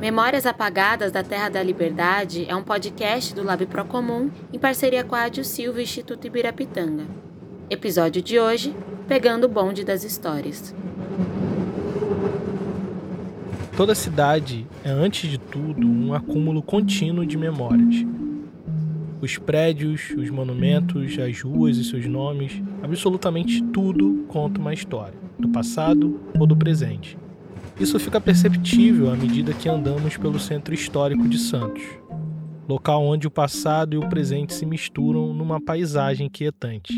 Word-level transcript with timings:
Memórias 0.00 0.46
Apagadas 0.46 1.10
da 1.10 1.22
Terra 1.22 1.48
da 1.48 1.62
Liberdade 1.62 2.46
é 2.48 2.54
um 2.54 2.62
podcast 2.62 3.34
do 3.34 3.42
Lab 3.42 3.64
Procomum 3.66 4.30
em 4.52 4.58
parceria 4.58 5.02
com 5.02 5.14
a 5.14 5.22
Rádio 5.22 5.44
Silva 5.44 5.80
e 5.80 5.82
Instituto 5.84 6.26
Ibirapitanga. 6.26 7.04
Episódio 7.68 8.22
de 8.22 8.38
hoje: 8.38 8.72
Pegando 9.08 9.44
o 9.44 9.48
bonde 9.48 9.84
das 9.84 10.04
histórias. 10.04 10.74
Toda 13.76 13.94
cidade 13.94 14.66
é, 14.84 14.90
antes 14.90 15.28
de 15.28 15.38
tudo, 15.38 15.86
um 15.86 16.14
acúmulo 16.14 16.62
contínuo 16.62 17.26
de 17.26 17.36
memórias. 17.36 18.06
Os 19.20 19.36
prédios, 19.38 20.10
os 20.16 20.30
monumentos, 20.30 21.18
as 21.18 21.40
ruas 21.42 21.76
e 21.76 21.84
seus 21.84 22.06
nomes, 22.06 22.62
absolutamente 22.82 23.62
tudo 23.64 24.24
conta 24.28 24.60
uma 24.60 24.72
história, 24.72 25.18
do 25.38 25.48
passado 25.48 26.20
ou 26.38 26.46
do 26.46 26.56
presente. 26.56 27.18
Isso 27.78 27.98
fica 27.98 28.20
perceptível 28.20 29.12
à 29.12 29.16
medida 29.16 29.52
que 29.52 29.68
andamos 29.68 30.16
pelo 30.16 30.40
centro 30.40 30.72
histórico 30.72 31.28
de 31.28 31.38
Santos, 31.38 31.82
local 32.66 33.04
onde 33.04 33.26
o 33.26 33.30
passado 33.30 33.94
e 33.94 33.98
o 33.98 34.08
presente 34.08 34.54
se 34.54 34.64
misturam 34.64 35.34
numa 35.34 35.60
paisagem 35.60 36.28
quietante. 36.28 36.94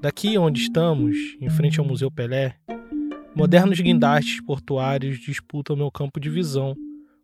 Daqui 0.00 0.38
onde 0.38 0.60
estamos, 0.60 1.16
em 1.40 1.50
frente 1.50 1.78
ao 1.78 1.86
Museu 1.86 2.10
Pelé, 2.10 2.56
modernos 3.34 3.80
guindastes 3.80 4.40
portuários 4.40 5.18
disputam 5.18 5.76
meu 5.76 5.90
campo 5.90 6.18
de 6.18 6.30
visão 6.30 6.74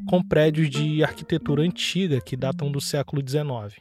com 0.06 0.23
prédios 0.23 0.70
de 0.70 1.03
arquitetura 1.05 1.62
antiga 1.62 2.20
que 2.20 2.37
datam 2.37 2.70
do 2.70 2.81
século 2.81 3.23
XIX. 3.27 3.81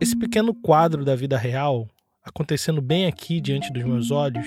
Esse 0.00 0.16
pequeno 0.16 0.54
quadro 0.54 1.04
da 1.04 1.16
vida 1.16 1.36
real, 1.36 1.88
acontecendo 2.22 2.82
bem 2.82 3.06
aqui 3.06 3.40
diante 3.40 3.72
dos 3.72 3.84
meus 3.84 4.10
olhos, 4.10 4.46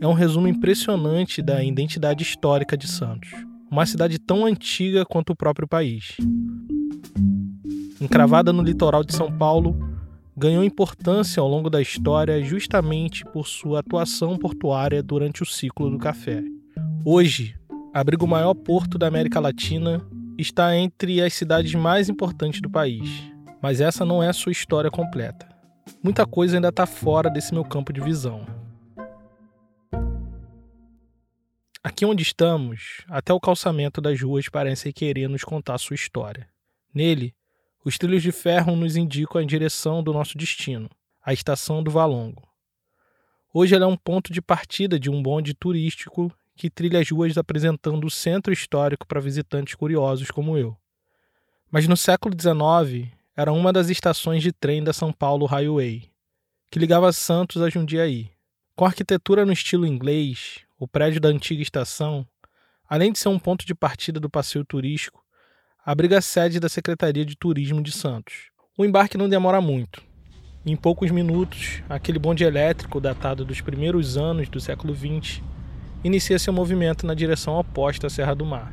é 0.00 0.06
um 0.06 0.14
resumo 0.14 0.48
impressionante 0.48 1.42
da 1.42 1.62
identidade 1.62 2.22
histórica 2.22 2.76
de 2.76 2.88
Santos, 2.88 3.30
uma 3.70 3.84
cidade 3.84 4.18
tão 4.18 4.46
antiga 4.46 5.04
quanto 5.04 5.30
o 5.30 5.36
próprio 5.36 5.68
país. 5.68 6.16
Encravada 8.00 8.50
no 8.50 8.62
litoral 8.62 9.04
de 9.04 9.14
São 9.14 9.30
Paulo, 9.30 9.78
ganhou 10.34 10.64
importância 10.64 11.40
ao 11.40 11.48
longo 11.48 11.68
da 11.68 11.82
história 11.82 12.42
justamente 12.42 13.24
por 13.26 13.46
sua 13.46 13.80
atuação 13.80 14.38
portuária 14.38 15.02
durante 15.02 15.42
o 15.42 15.46
ciclo 15.46 15.90
do 15.90 15.98
café. 15.98 16.42
Hoje, 17.04 17.54
abriga 17.92 18.24
o 18.24 18.28
maior 18.28 18.54
porto 18.54 18.96
da 18.96 19.06
América 19.06 19.38
Latina, 19.38 20.00
está 20.38 20.74
entre 20.74 21.20
as 21.20 21.34
cidades 21.34 21.74
mais 21.74 22.08
importantes 22.08 22.62
do 22.62 22.70
país. 22.70 23.30
Mas 23.62 23.82
essa 23.82 24.02
não 24.06 24.22
é 24.22 24.28
a 24.28 24.32
sua 24.32 24.52
história 24.52 24.90
completa. 24.90 25.46
Muita 26.02 26.24
coisa 26.24 26.56
ainda 26.56 26.68
está 26.68 26.86
fora 26.86 27.28
desse 27.28 27.52
meu 27.52 27.64
campo 27.64 27.92
de 27.92 28.00
visão. 28.00 28.46
Aqui 31.82 32.04
onde 32.04 32.22
estamos, 32.22 32.98
até 33.08 33.32
o 33.32 33.40
calçamento 33.40 34.02
das 34.02 34.20
ruas 34.20 34.50
parece 34.50 34.92
querer 34.92 35.30
nos 35.30 35.42
contar 35.42 35.78
sua 35.78 35.94
história. 35.94 36.46
Nele, 36.92 37.34
os 37.82 37.96
trilhos 37.96 38.22
de 38.22 38.30
ferro 38.30 38.76
nos 38.76 38.96
indicam 38.96 39.40
a 39.40 39.44
direção 39.44 40.02
do 40.02 40.12
nosso 40.12 40.36
destino, 40.36 40.90
a 41.24 41.32
estação 41.32 41.82
do 41.82 41.90
Valongo. 41.90 42.46
Hoje 43.50 43.74
ela 43.74 43.86
é 43.86 43.88
um 43.88 43.96
ponto 43.96 44.30
de 44.30 44.42
partida 44.42 45.00
de 45.00 45.08
um 45.08 45.22
bonde 45.22 45.54
turístico 45.54 46.30
que 46.54 46.68
trilha 46.68 47.00
as 47.00 47.10
ruas 47.10 47.38
apresentando 47.38 48.06
o 48.06 48.10
centro 48.10 48.52
histórico 48.52 49.06
para 49.06 49.18
visitantes 49.18 49.74
curiosos 49.74 50.30
como 50.30 50.58
eu. 50.58 50.76
Mas 51.70 51.88
no 51.88 51.96
século 51.96 52.34
XIX, 52.38 53.10
era 53.34 53.54
uma 53.54 53.72
das 53.72 53.88
estações 53.88 54.42
de 54.42 54.52
trem 54.52 54.84
da 54.84 54.92
São 54.92 55.14
Paulo 55.14 55.46
Highway, 55.46 56.10
que 56.70 56.78
ligava 56.78 57.10
Santos 57.10 57.62
a 57.62 57.70
Jundiaí. 57.70 58.30
Com 58.76 58.84
arquitetura 58.84 59.46
no 59.46 59.52
estilo 59.52 59.86
inglês, 59.86 60.66
o 60.80 60.88
prédio 60.88 61.20
da 61.20 61.28
antiga 61.28 61.62
estação, 61.62 62.26
além 62.88 63.12
de 63.12 63.18
ser 63.18 63.28
um 63.28 63.38
ponto 63.38 63.66
de 63.66 63.74
partida 63.74 64.18
do 64.18 64.30
passeio 64.30 64.64
turístico, 64.64 65.22
abriga 65.84 66.16
a 66.16 66.22
sede 66.22 66.58
da 66.58 66.70
Secretaria 66.70 67.22
de 67.22 67.36
Turismo 67.36 67.82
de 67.82 67.92
Santos. 67.92 68.50
O 68.78 68.84
embarque 68.84 69.18
não 69.18 69.28
demora 69.28 69.60
muito. 69.60 70.02
Em 70.64 70.74
poucos 70.74 71.10
minutos, 71.10 71.82
aquele 71.86 72.18
bonde 72.18 72.44
elétrico 72.44 72.98
datado 72.98 73.44
dos 73.44 73.60
primeiros 73.60 74.16
anos 74.16 74.48
do 74.48 74.58
século 74.58 74.94
XX 74.94 75.42
inicia 76.02 76.38
seu 76.38 76.52
movimento 76.52 77.06
na 77.06 77.12
direção 77.12 77.58
oposta 77.58 78.06
à 78.06 78.10
Serra 78.10 78.34
do 78.34 78.46
Mar, 78.46 78.72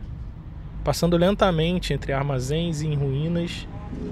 passando 0.85 1.17
lentamente 1.17 1.93
entre 1.93 2.13
armazéns 2.13 2.81
em 2.81 2.95
ruínas 2.95 3.67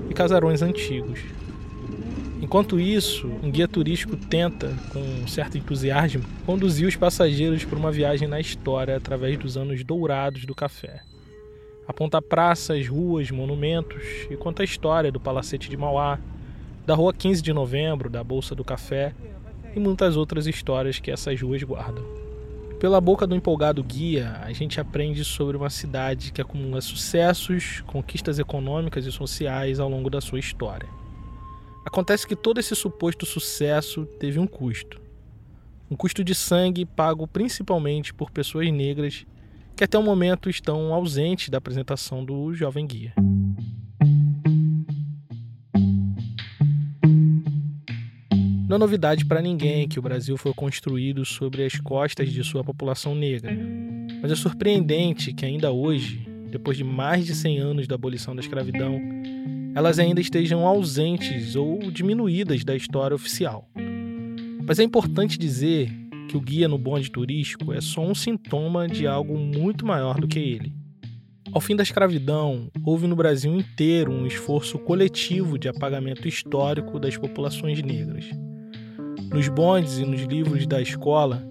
e 0.10 0.14
casarões 0.14 0.62
antigos. 0.62 1.22
Enquanto 2.46 2.80
isso, 2.80 3.28
um 3.42 3.50
guia 3.50 3.68
turístico 3.68 4.16
tenta, 4.16 4.72
com 4.94 5.28
certo 5.28 5.58
entusiasmo, 5.58 6.24
conduzir 6.46 6.88
os 6.88 6.96
passageiros 6.96 7.66
por 7.66 7.76
uma 7.76 7.92
viagem 7.92 8.28
na 8.28 8.40
história 8.40 8.96
através 8.96 9.36
dos 9.40 9.58
anos 9.58 9.84
dourados 9.84 10.46
do 10.46 10.54
café. 10.54 11.02
Aponta 11.88 12.22
praças, 12.22 12.88
ruas, 12.88 13.32
monumentos 13.32 14.04
e 14.30 14.38
conta 14.38 14.62
a 14.62 14.64
história 14.64 15.12
do 15.12 15.20
Palacete 15.20 15.72
de 15.72 15.76
Mauá, 15.76 16.20
da 16.86 16.94
Rua 16.94 17.12
15 17.16 17.42
de 17.42 17.52
Novembro, 17.52 18.12
da 18.12 18.24
Bolsa 18.24 18.54
do 18.54 18.64
Café 18.64 19.16
e 19.76 19.80
muitas 19.80 20.16
outras 20.16 20.46
histórias 20.46 21.00
que 21.00 21.10
essas 21.10 21.42
ruas 21.42 21.64
guardam. 21.64 22.06
Pela 22.80 23.02
boca 23.02 23.26
do 23.26 23.36
empolgado 23.36 23.84
guia, 23.84 24.40
a 24.44 24.54
gente 24.54 24.80
aprende 24.80 25.26
sobre 25.26 25.58
uma 25.58 25.72
cidade 25.72 26.32
que 26.32 26.42
acumula 26.42 26.80
sucessos, 26.80 27.82
conquistas 27.88 28.38
econômicas 28.38 29.04
e 29.08 29.12
sociais 29.12 29.80
ao 29.80 29.90
longo 29.90 30.12
da 30.12 30.22
sua 30.22 30.38
história. 30.38 30.88
Acontece 31.86 32.26
que 32.26 32.36
todo 32.36 32.60
esse 32.60 32.76
suposto 32.76 33.28
sucesso 33.28 34.08
teve 34.20 34.40
um 34.40 34.48
custo. 34.48 35.00
Um 35.90 35.96
custo 35.96 36.24
de 36.24 36.34
sangue 36.34 36.84
pago 36.84 37.28
principalmente 37.28 38.12
por 38.12 38.32
pessoas 38.32 38.72
negras 38.72 39.24
que 39.76 39.84
até 39.84 39.96
o 39.98 40.02
momento 40.02 40.50
estão 40.50 40.92
ausentes 40.92 41.50
da 41.50 41.60
apresentação 41.60 42.26
do 42.26 42.56
Jovem 42.56 42.88
Guia. 42.88 43.14
Não 48.68 48.78
é 48.78 48.80
novidade 48.80 49.24
para 49.24 49.42
ninguém 49.42 49.88
que 49.88 50.00
o 50.00 50.02
Brasil 50.02 50.36
foi 50.38 50.56
construído 50.56 51.24
sobre 51.24 51.64
as 51.64 51.80
costas 51.80 52.32
de 52.32 52.44
sua 52.44 52.64
população 52.64 53.14
negra. 53.14 53.56
Mas 54.24 54.32
é 54.32 54.36
surpreendente 54.36 55.32
que 55.34 55.46
ainda 55.46 55.72
hoje, 55.72 56.28
depois 56.50 56.76
de 56.76 56.84
mais 56.84 57.28
de 57.28 57.36
100 57.36 57.60
anos 57.60 57.88
da 57.88 57.94
abolição 57.94 58.36
da 58.36 58.42
escravidão, 58.42 59.00
elas 59.76 60.00
ainda 60.00 60.22
estejam 60.22 60.66
ausentes 60.66 61.58
ou 61.58 61.92
diminuídas 61.92 62.64
da 62.64 62.74
história 62.74 63.14
oficial. 63.14 63.70
Mas 64.66 64.80
é 64.80 64.84
importante 64.84 65.38
dizer 65.38 65.92
que 66.30 66.38
o 66.38 66.40
guia 66.42 66.70
no 66.70 66.78
bonde 66.78 67.12
turístico 67.12 67.74
é 67.74 67.82
só 67.82 68.02
um 68.02 68.16
sintoma 68.16 68.88
de 68.88 69.06
algo 69.06 69.38
muito 69.38 69.86
maior 69.86 70.18
do 70.18 70.30
que 70.30 70.40
ele. 70.40 70.74
Ao 71.52 71.60
fim 71.60 71.76
da 71.76 71.84
escravidão, 71.84 72.72
houve 72.86 73.06
no 73.06 73.18
Brasil 73.18 73.54
inteiro 73.54 74.14
um 74.14 74.26
esforço 74.26 74.80
coletivo 74.80 75.60
de 75.60 75.68
apagamento 75.68 76.26
histórico 76.26 76.98
das 76.98 77.18
populações 77.18 77.84
negras. 77.84 78.26
Nos 79.30 79.50
bondes 79.50 79.98
e 79.98 80.06
nos 80.06 80.22
livros 80.22 80.66
da 80.66 80.82
escola, 80.82 81.46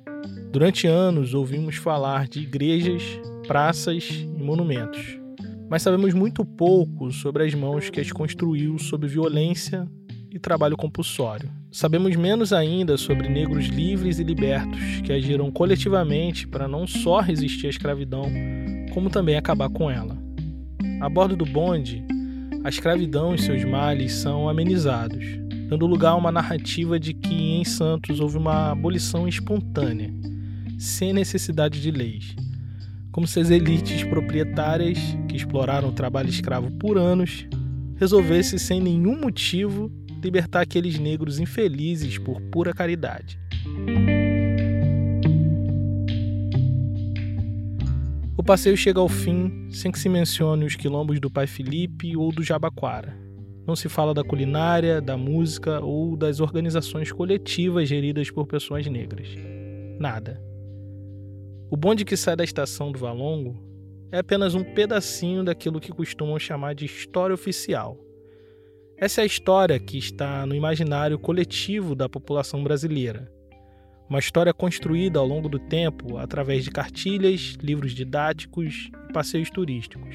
durante 0.51 0.87
anos 0.87 1.35
ouvimos 1.35 1.77
falar 1.77 2.27
de 2.27 2.41
igrejas, 2.41 3.03
praças 3.47 4.09
e 4.11 4.43
monumentos 4.43 5.24
mas 5.69 5.83
sabemos 5.83 6.15
muito 6.15 6.45
pouco 6.45 7.11
sobre 7.11 7.45
as 7.45 7.55
mãos 7.55 7.91
que 7.91 8.01
as 8.01 8.13
construiu 8.13 8.79
sob 8.79 9.07
violência 9.07 9.89
e 10.31 10.39
trabalho 10.39 10.77
compulsório. 10.77 11.51
Sabemos 11.71 12.15
menos 12.17 12.53
ainda 12.53 12.97
sobre 12.97 13.29
negros 13.29 13.67
livres 13.67 14.19
e 14.19 14.25
libertos 14.25 15.01
que 15.03 15.13
agiram 15.13 15.51
coletivamente 15.51 16.47
para 16.47 16.69
não 16.69 16.87
só 16.87 17.21
resistir 17.21 17.67
à 17.67 17.71
escravidão, 17.71 18.25
como 18.93 19.11
também 19.11 19.37
acabar 19.37 19.69
com 19.69 19.91
ela. 19.91 20.17
A 21.01 21.09
bordo 21.09 21.37
do 21.37 21.47
bonde, 21.47 22.05
a 22.63 22.69
escravidão 22.69 23.35
e 23.35 23.39
seus 23.39 23.65
males 23.65 24.13
são 24.13 24.49
amenizados, 24.49 25.25
dando 25.69 25.87
lugar 25.87 26.11
a 26.11 26.17
uma 26.17 26.33
narrativa 26.33 26.99
de 26.99 27.15
que 27.15 27.35
em 27.35 27.65
Santos 27.65 28.21
houve 28.21 28.37
uma 28.37 28.71
abolição 28.71 29.27
espontânea, 29.27 30.13
sem 30.79 31.13
necessidade 31.13 31.81
de 31.81 31.91
leis 31.91 32.37
como 33.15 33.29
se 33.29 33.39
as 33.39 33.49
elites 33.49 34.03
proprietárias, 34.03 34.99
que 35.35 35.39
exploraram 35.39 35.89
o 35.89 35.93
trabalho 35.93 36.29
escravo 36.29 36.71
por 36.79 36.97
anos, 36.97 37.45
resolvessem 37.97 38.57
sem 38.57 38.81
nenhum 38.81 39.21
motivo 39.21 39.91
libertar 40.23 40.61
aqueles 40.61 40.97
negros 40.97 41.41
infelizes 41.41 42.17
por 42.19 42.41
pura 42.41 42.73
caridade. 42.73 43.37
O 48.37 48.45
passeio 48.45 48.77
chega 48.77 49.01
ao 49.01 49.09
fim 49.09 49.69
sem 49.71 49.91
que 49.91 49.99
se 49.99 50.09
mencione 50.09 50.65
os 50.65 50.77
quilombos 50.77 51.19
do 51.19 51.29
Pai 51.29 51.49
Felipe 51.49 52.17
ou 52.17 52.31
do 52.31 52.45
Jabaquara. 52.45 53.17
Não 53.67 53.75
se 53.75 53.89
fala 53.89 54.15
da 54.15 54.23
culinária, 54.23 55.01
da 55.01 55.17
música 55.17 55.81
ou 55.81 56.17
das 56.17 56.39
organizações 56.39 57.11
coletivas 57.11 57.89
geridas 57.89 58.31
por 58.31 58.47
pessoas 58.47 58.87
negras. 58.87 59.27
Nada. 59.99 60.41
O 61.69 61.77
bonde 61.77 62.05
que 62.05 62.17
sai 62.17 62.37
da 62.37 62.45
estação 62.45 62.93
do 62.93 63.01
Valongo 63.01 63.74
é 64.11 64.19
apenas 64.19 64.55
um 64.55 64.63
pedacinho 64.63 65.43
daquilo 65.43 65.81
que 65.81 65.93
costumam 65.93 66.39
chamar 66.39 66.75
de 66.75 66.85
história 66.85 67.35
oficial. 67.35 67.99
Essa 68.97 69.21
é 69.21 69.25
a 69.25 69.27
história 69.27 69.79
que 69.79 69.99
está 69.99 70.47
no 70.47 70.55
imaginário 70.55 71.19
coletivo 71.19 71.95
da 71.95 72.09
população 72.09 72.63
brasileira. 72.63 73.31
Uma 74.09 74.19
história 74.19 74.55
construída 74.55 75.19
ao 75.19 75.27
longo 75.27 75.49
do 75.49 75.59
tempo 75.59 76.17
através 76.17 76.63
de 76.63 76.71
cartilhas, 76.71 77.57
livros 77.61 77.93
didáticos 77.93 78.91
e 79.09 79.13
passeios 79.13 79.51
turísticos. 79.51 80.15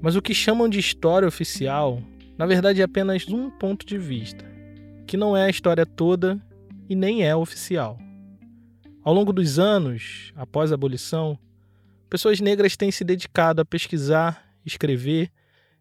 Mas 0.00 0.14
o 0.14 0.22
que 0.22 0.32
chamam 0.32 0.68
de 0.68 0.78
história 0.78 1.26
oficial, 1.26 2.00
na 2.36 2.46
verdade 2.46 2.80
é 2.80 2.84
apenas 2.84 3.26
um 3.28 3.50
ponto 3.50 3.84
de 3.84 3.98
vista, 3.98 4.44
que 5.06 5.16
não 5.16 5.36
é 5.36 5.46
a 5.46 5.50
história 5.50 5.84
toda 5.84 6.40
e 6.88 6.94
nem 6.94 7.24
é 7.24 7.34
oficial. 7.34 7.98
Ao 9.02 9.12
longo 9.12 9.32
dos 9.32 9.58
anos, 9.58 10.32
após 10.36 10.70
a 10.70 10.74
abolição, 10.74 11.38
pessoas 12.08 12.40
negras 12.40 12.76
têm 12.76 12.90
se 12.90 13.04
dedicado 13.04 13.60
a 13.60 13.64
pesquisar, 13.64 14.52
escrever 14.64 15.30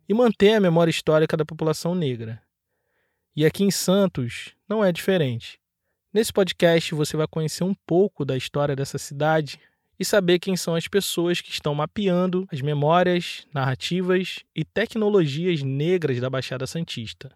e 0.08 0.14
manter 0.14 0.54
a 0.54 0.60
memória 0.60 0.92
histórica 0.92 1.36
da 1.36 1.46
população 1.46 1.96
negra. 1.96 2.42
E 3.36 3.46
aqui 3.46 3.64
em 3.64 3.72
Santos 3.72 4.56
não 4.68 4.84
é 4.84 4.92
diferente. 4.92 5.60
Nesse 6.14 6.34
podcast 6.34 6.94
você 6.96 7.16
vai 7.16 7.28
conhecer 7.28 7.64
um 7.64 7.76
pouco 7.86 8.26
da 8.26 8.36
história 8.36 8.76
dessa 8.76 8.98
cidade 8.98 9.60
e 10.00 10.06
saber 10.06 10.40
quem 10.40 10.56
são 10.56 10.76
as 10.76 10.88
pessoas 10.88 11.42
que 11.42 11.52
estão 11.52 11.74
mapeando 11.74 12.48
as 12.52 12.62
memórias, 12.62 13.48
narrativas 13.54 14.44
e 14.56 14.64
tecnologias 14.64 15.64
negras 15.64 16.20
da 16.20 16.30
Baixada 16.30 16.68
Santista. 16.68 17.32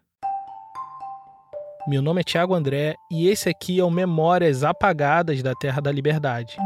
Meu 1.88 2.00
nome 2.00 2.20
é 2.20 2.24
Tiago 2.24 2.54
André 2.54 2.94
e 3.10 3.28
esse 3.28 3.48
aqui 3.48 3.80
é 3.80 3.84
o 3.84 3.90
Memórias 3.90 4.62
Apagadas 4.62 5.42
da 5.42 5.52
Terra 5.54 5.80
da 5.80 5.90
Liberdade. 5.90 6.56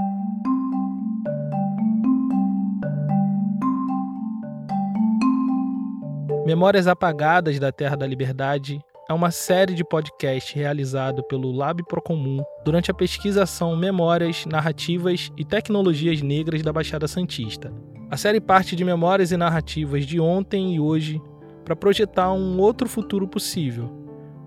Memórias 6.47 6.87
Apagadas 6.87 7.59
da 7.59 7.73
Terra 7.73 7.97
da 7.97 8.07
Liberdade 8.07 8.81
é 9.11 9.13
uma 9.13 9.33
série 9.33 9.75
de 9.75 9.83
podcasts 9.83 10.55
realizado 10.55 11.25
pelo 11.25 11.51
Lab 11.51 11.83
Procomum 11.89 12.41
durante 12.65 12.89
a 12.89 12.95
pesquisação 12.95 13.75
Memórias, 13.75 14.47
Narrativas 14.47 15.33
e 15.37 15.45
Tecnologias 15.45 16.23
Negras 16.23 16.63
da 16.63 16.73
Baixada 16.73 17.09
Santista. 17.09 17.73
A 18.09 18.17
série 18.17 18.41
parte 18.41 18.77
de 18.77 18.85
memórias 18.85 19.33
e 19.33 19.37
narrativas 19.37 20.07
de 20.07 20.21
ontem 20.21 20.77
e 20.77 20.79
hoje 20.79 21.21
para 21.65 21.75
projetar 21.75 22.33
um 22.33 22.61
outro 22.61 22.89
futuro 22.89 23.27
possível, 23.27 23.91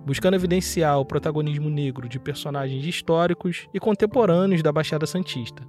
buscando 0.05 0.35
evidenciar 0.35 0.97
o 1.01 1.05
protagonismo 1.05 1.69
negro 1.69 2.07
de 2.07 2.17
personagens 2.17 2.85
históricos 2.85 3.67
e 3.73 3.79
contemporâneos 3.79 4.63
da 4.63 4.71
Baixada 4.71 5.05
Santista. 5.05 5.67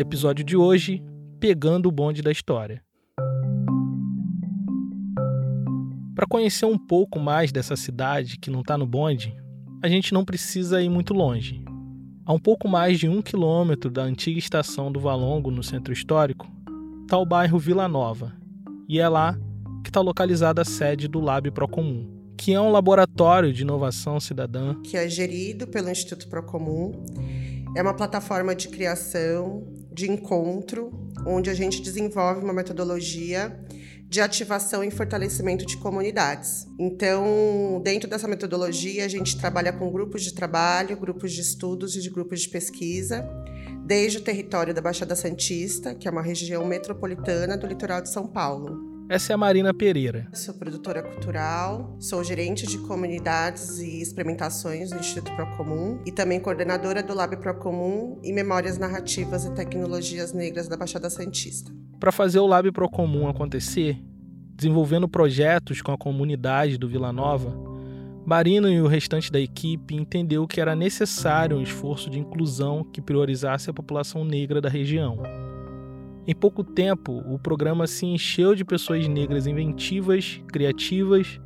Episódio 0.00 0.42
de 0.42 0.56
hoje: 0.56 1.04
Pegando 1.38 1.86
o 1.86 1.92
bonde 1.92 2.22
da 2.22 2.32
história. 2.32 2.82
Para 6.14 6.26
conhecer 6.26 6.64
um 6.64 6.78
pouco 6.78 7.18
mais 7.18 7.52
dessa 7.52 7.76
cidade 7.76 8.38
que 8.38 8.50
não 8.50 8.62
está 8.62 8.78
no 8.78 8.86
bonde, 8.86 9.36
a 9.82 9.88
gente 9.88 10.14
não 10.14 10.24
precisa 10.24 10.80
ir 10.80 10.88
muito 10.88 11.12
longe. 11.12 11.62
A 12.24 12.32
um 12.32 12.38
pouco 12.38 12.66
mais 12.66 12.98
de 12.98 13.10
um 13.10 13.20
quilômetro 13.20 13.90
da 13.90 14.02
antiga 14.02 14.38
estação 14.38 14.90
do 14.90 14.98
Valongo, 14.98 15.50
no 15.50 15.62
centro 15.62 15.92
histórico, 15.92 16.50
está 17.02 17.18
o 17.18 17.26
bairro 17.26 17.58
Vila 17.58 17.86
Nova, 17.86 18.32
e 18.88 18.98
é 18.98 19.06
lá 19.06 19.38
que 19.84 19.90
está 19.90 20.00
localizada 20.00 20.62
a 20.62 20.64
sede 20.64 21.08
do 21.08 21.20
Lab 21.20 21.50
Procomum, 21.50 22.08
que 22.38 22.54
é 22.54 22.60
um 22.60 22.70
laboratório 22.70 23.52
de 23.52 23.60
inovação 23.60 24.18
cidadã 24.18 24.80
que 24.80 24.96
é 24.96 25.06
gerido 25.10 25.66
pelo 25.66 25.90
Instituto 25.90 26.26
Procomum. 26.26 27.04
É 27.76 27.82
uma 27.82 27.94
plataforma 27.94 28.52
de 28.54 28.68
criação, 28.68 29.79
de 30.00 30.10
encontro, 30.10 30.90
onde 31.26 31.50
a 31.50 31.54
gente 31.54 31.82
desenvolve 31.82 32.42
uma 32.42 32.54
metodologia 32.54 33.54
de 34.08 34.18
ativação 34.18 34.82
e 34.82 34.90
fortalecimento 34.90 35.66
de 35.66 35.76
comunidades. 35.76 36.66
Então, 36.78 37.80
dentro 37.84 38.08
dessa 38.08 38.26
metodologia, 38.26 39.04
a 39.04 39.08
gente 39.08 39.38
trabalha 39.38 39.72
com 39.74 39.92
grupos 39.92 40.22
de 40.22 40.32
trabalho, 40.32 40.96
grupos 40.96 41.32
de 41.32 41.42
estudos 41.42 41.94
e 41.96 42.00
de 42.00 42.08
grupos 42.08 42.40
de 42.40 42.48
pesquisa 42.48 43.28
desde 43.84 44.18
o 44.18 44.22
território 44.22 44.72
da 44.72 44.80
Baixada 44.80 45.14
Santista, 45.14 45.94
que 45.94 46.08
é 46.08 46.10
uma 46.10 46.22
região 46.22 46.64
metropolitana 46.64 47.56
do 47.58 47.66
litoral 47.66 48.00
de 48.00 48.08
São 48.08 48.26
Paulo. 48.26 48.89
Essa 49.10 49.32
é 49.32 49.34
a 49.34 49.36
Marina 49.36 49.74
Pereira. 49.74 50.28
Sou 50.32 50.54
produtora 50.54 51.02
cultural, 51.02 51.96
sou 51.98 52.22
gerente 52.22 52.64
de 52.64 52.78
comunidades 52.78 53.80
e 53.80 54.00
experimentações 54.00 54.90
do 54.90 55.00
Instituto 55.00 55.34
Procomum 55.34 55.98
e 56.06 56.12
também 56.12 56.38
coordenadora 56.38 57.02
do 57.02 57.12
Lab 57.12 57.36
Procomum 57.38 58.20
e 58.22 58.32
Memórias 58.32 58.78
Narrativas 58.78 59.44
e 59.44 59.52
Tecnologias 59.52 60.32
Negras 60.32 60.68
da 60.68 60.76
Baixada 60.76 61.10
Santista. 61.10 61.72
Para 61.98 62.12
fazer 62.12 62.38
o 62.38 62.46
Lab 62.46 62.70
Procomum 62.70 63.26
acontecer, 63.26 64.00
desenvolvendo 64.54 65.08
projetos 65.08 65.82
com 65.82 65.90
a 65.90 65.98
comunidade 65.98 66.78
do 66.78 66.86
Vila 66.86 67.12
Nova, 67.12 67.52
Marino 68.24 68.68
e 68.68 68.80
o 68.80 68.86
restante 68.86 69.32
da 69.32 69.40
equipe 69.40 69.96
entendeu 69.96 70.46
que 70.46 70.60
era 70.60 70.76
necessário 70.76 71.56
um 71.56 71.62
esforço 71.62 72.08
de 72.08 72.20
inclusão 72.20 72.84
que 72.84 73.02
priorizasse 73.02 73.70
a 73.70 73.74
população 73.74 74.24
negra 74.24 74.60
da 74.60 74.68
região. 74.68 75.49
Em 76.30 76.34
pouco 76.34 76.62
tempo, 76.62 77.24
o 77.26 77.40
programa 77.40 77.88
se 77.88 78.06
encheu 78.06 78.54
de 78.54 78.64
pessoas 78.64 79.08
negras 79.08 79.48
inventivas, 79.48 80.40
criativas 80.46 81.40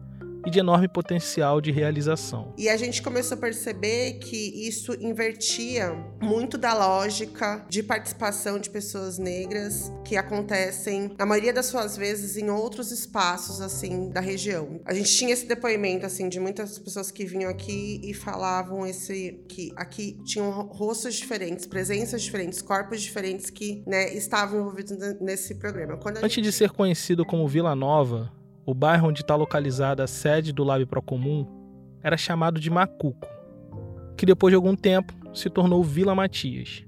e 0.47 0.51
de 0.51 0.59
enorme 0.59 0.89
potencial 0.89 1.61
de 1.61 1.71
realização. 1.71 2.53
E 2.57 2.69
a 2.69 2.77
gente 2.77 3.03
começou 3.03 3.37
a 3.37 3.41
perceber 3.41 4.15
que 4.15 4.69
isso 4.69 4.95
invertia 5.01 5.93
muito 6.21 6.59
da 6.59 6.75
lógica 6.75 7.65
de 7.69 7.83
participação 7.83 8.59
de 8.59 8.71
pessoas 8.71 9.19
negras 9.19 9.93
que 10.05 10.17
acontecem, 10.17 11.15
na 11.19 11.27
maioria 11.27 11.53
das 11.53 11.67
suas 11.67 11.97
vezes, 11.97 12.37
em 12.37 12.51
outros 12.51 12.91
espaços 12.91 13.61
assim 13.61 14.11
da 14.11 14.21
região. 14.21 14.81
A 14.85 14.95
gente 14.95 15.15
tinha 15.17 15.33
esse 15.33 15.47
depoimento 15.47 16.07
assim 16.07 16.29
de 16.29 16.39
muitas 16.39 16.79
pessoas 16.79 17.11
que 17.11 17.25
vinham 17.25 17.51
aqui 17.51 18.01
e 18.03 18.13
falavam 18.13 18.87
esse 18.87 19.45
que 19.49 19.73
aqui 19.77 20.19
tinham 20.25 20.51
rostos 20.51 21.15
diferentes, 21.15 21.67
presenças 21.67 22.23
diferentes, 22.23 22.61
corpos 22.61 23.03
diferentes 23.03 23.51
que 23.51 23.83
né, 23.87 24.13
estavam 24.15 24.61
envolvidos 24.61 24.97
nesse 25.21 25.55
programa. 25.55 25.99
Antes 26.23 26.43
de 26.43 26.53
ser 26.53 26.71
conhecido 26.71 27.25
como 27.25 27.47
Vila 27.49 27.75
Nova, 27.75 28.33
o 28.67 28.75
bairro 28.75 29.09
onde 29.09 29.21
está 29.21 29.37
localizada 29.37 30.05
a 30.05 30.07
sede 30.07 30.53
do 30.53 30.65
Lab 30.65 30.85
Procomum 30.87 31.47
era 32.03 32.17
chamado 32.17 32.61
de 32.61 32.71
Macuco, 32.71 33.29
que 34.17 34.27
depois 34.27 34.53
de 34.53 34.57
algum 34.57 34.75
tempo 34.75 35.13
se 35.33 35.51
tornou 35.51 35.83
Vila 35.83 36.15
Matias. 36.15 36.85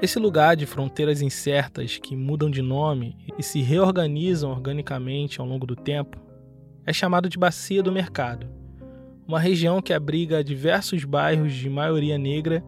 Esse 0.00 0.18
lugar 0.18 0.56
de 0.56 0.64
fronteiras 0.64 1.20
incertas 1.20 1.98
que 1.98 2.16
mudam 2.16 2.50
de 2.50 2.62
nome 2.62 3.16
e 3.38 3.42
se 3.42 3.60
reorganizam 3.60 4.50
organicamente 4.50 5.40
ao 5.40 5.46
longo 5.46 5.66
do 5.66 5.76
tempo 5.76 6.18
é 6.86 6.92
chamado 6.92 7.28
de 7.28 7.38
Bacia 7.38 7.82
do 7.82 7.92
Mercado, 7.92 8.46
uma 9.28 9.38
região 9.38 9.82
que 9.82 9.92
abriga 9.92 10.42
diversos 10.42 11.04
bairros 11.04 11.52
de 11.52 11.68
maioria 11.68 12.16
negra 12.16 12.64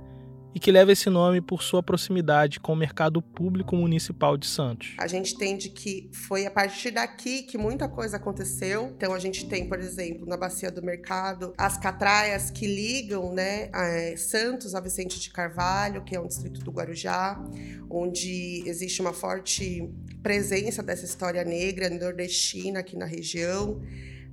e 0.54 0.61
que 0.61 0.71
leva 0.71 0.92
esse 0.92 1.09
nome 1.09 1.40
por 1.40 1.62
sua 1.62 1.82
proximidade 1.82 2.61
com 2.61 2.73
o 2.73 2.76
mercado 2.76 3.23
público 3.23 3.75
municipal 3.75 4.37
de 4.37 4.47
Santos. 4.47 4.94
A 4.99 5.06
gente 5.06 5.35
entende 5.35 5.71
que 5.71 6.11
foi 6.12 6.47
a 6.47 6.50
partir 6.50 6.90
daqui 6.90 7.42
que 7.42 7.56
muita 7.56 7.88
coisa 7.88 8.16
aconteceu. 8.16 8.92
Então 8.97 9.14
a 9.14 9.18
gente 9.18 9.49
tem, 9.49 9.68
por 9.68 9.78
exemplo, 9.78 10.26
na 10.26 10.37
bacia 10.37 10.71
do 10.71 10.82
mercado, 10.82 11.54
as 11.56 11.78
catraias 11.78 12.50
que 12.50 12.66
ligam, 12.66 13.32
né, 13.32 13.71
a 13.73 14.16
Santos 14.16 14.75
a 14.75 14.80
Vicente 14.80 15.18
de 15.18 15.30
Carvalho, 15.30 16.04
que 16.04 16.14
é 16.14 16.21
um 16.21 16.26
distrito 16.26 16.61
do 16.61 16.71
Guarujá, 16.71 17.42
onde 17.90 18.62
existe 18.66 19.00
uma 19.00 19.12
forte 19.12 19.88
presença 20.23 20.82
dessa 20.82 21.04
história 21.04 21.44
negra 21.44 21.88
nordestina 21.90 22.80
aqui 22.80 22.97
na 22.97 23.06
região. 23.06 23.80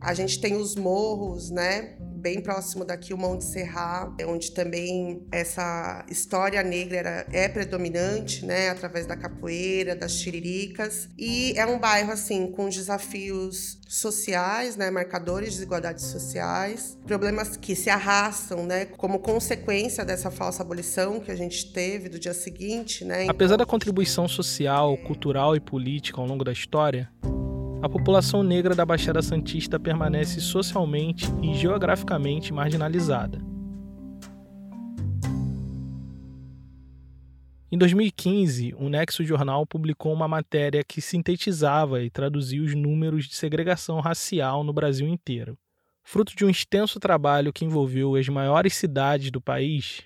A 0.01 0.13
gente 0.13 0.39
tem 0.39 0.55
os 0.55 0.75
morros, 0.75 1.49
né? 1.49 1.95
Bem 1.99 2.41
próximo 2.41 2.83
daqui, 2.83 3.13
o 3.13 3.17
Monte 3.17 3.45
Serra, 3.45 4.13
onde 4.27 4.51
também 4.51 5.25
essa 5.31 6.05
história 6.09 6.61
negra 6.63 6.97
era, 6.97 7.27
é 7.31 7.47
predominante, 7.47 8.45
né? 8.45 8.69
Através 8.69 9.05
da 9.05 9.15
capoeira, 9.15 9.95
das 9.95 10.15
tiriricas. 10.15 11.09
E 11.17 11.53
é 11.57 11.65
um 11.65 11.79
bairro, 11.79 12.11
assim, 12.11 12.51
com 12.51 12.67
desafios 12.67 13.79
sociais, 13.87 14.75
né? 14.75 14.91
Marcadores 14.91 15.49
de 15.49 15.55
desigualdades 15.55 16.05
sociais, 16.05 16.97
problemas 17.05 17.55
que 17.55 17.75
se 17.75 17.89
arrastam, 17.89 18.65
né? 18.65 18.85
Como 18.85 19.19
consequência 19.19 20.03
dessa 20.03 20.29
falsa 20.29 20.61
abolição 20.61 21.19
que 21.19 21.31
a 21.31 21.35
gente 21.35 21.71
teve 21.71 22.09
do 22.09 22.19
dia 22.19 22.33
seguinte, 22.33 23.05
né? 23.05 23.27
Apesar 23.29 23.57
da 23.57 23.65
contribuição 23.65 24.27
social, 24.27 24.97
cultural 24.97 25.55
e 25.55 25.59
política 25.59 26.19
ao 26.19 26.27
longo 26.27 26.43
da 26.43 26.51
história, 26.51 27.09
a 27.81 27.87
população 27.87 28.43
negra 28.43 28.75
da 28.75 28.85
Baixada 28.85 29.21
Santista 29.21 29.79
permanece 29.79 30.41
socialmente 30.41 31.25
e 31.41 31.53
geograficamente 31.53 32.51
marginalizada. 32.51 33.39
Em 37.71 37.77
2015, 37.77 38.73
o 38.77 38.89
Nexo 38.89 39.23
Jornal 39.23 39.65
publicou 39.65 40.11
uma 40.11 40.27
matéria 40.27 40.83
que 40.83 40.99
sintetizava 40.99 42.03
e 42.03 42.09
traduzia 42.09 42.61
os 42.61 42.75
números 42.75 43.25
de 43.25 43.35
segregação 43.35 44.01
racial 44.01 44.63
no 44.63 44.73
Brasil 44.73 45.07
inteiro. 45.07 45.57
Fruto 46.03 46.35
de 46.35 46.43
um 46.43 46.49
extenso 46.49 46.99
trabalho 46.99 47.53
que 47.53 47.63
envolveu 47.63 48.15
as 48.15 48.27
maiores 48.27 48.73
cidades 48.73 49.31
do 49.31 49.39
país, 49.39 50.01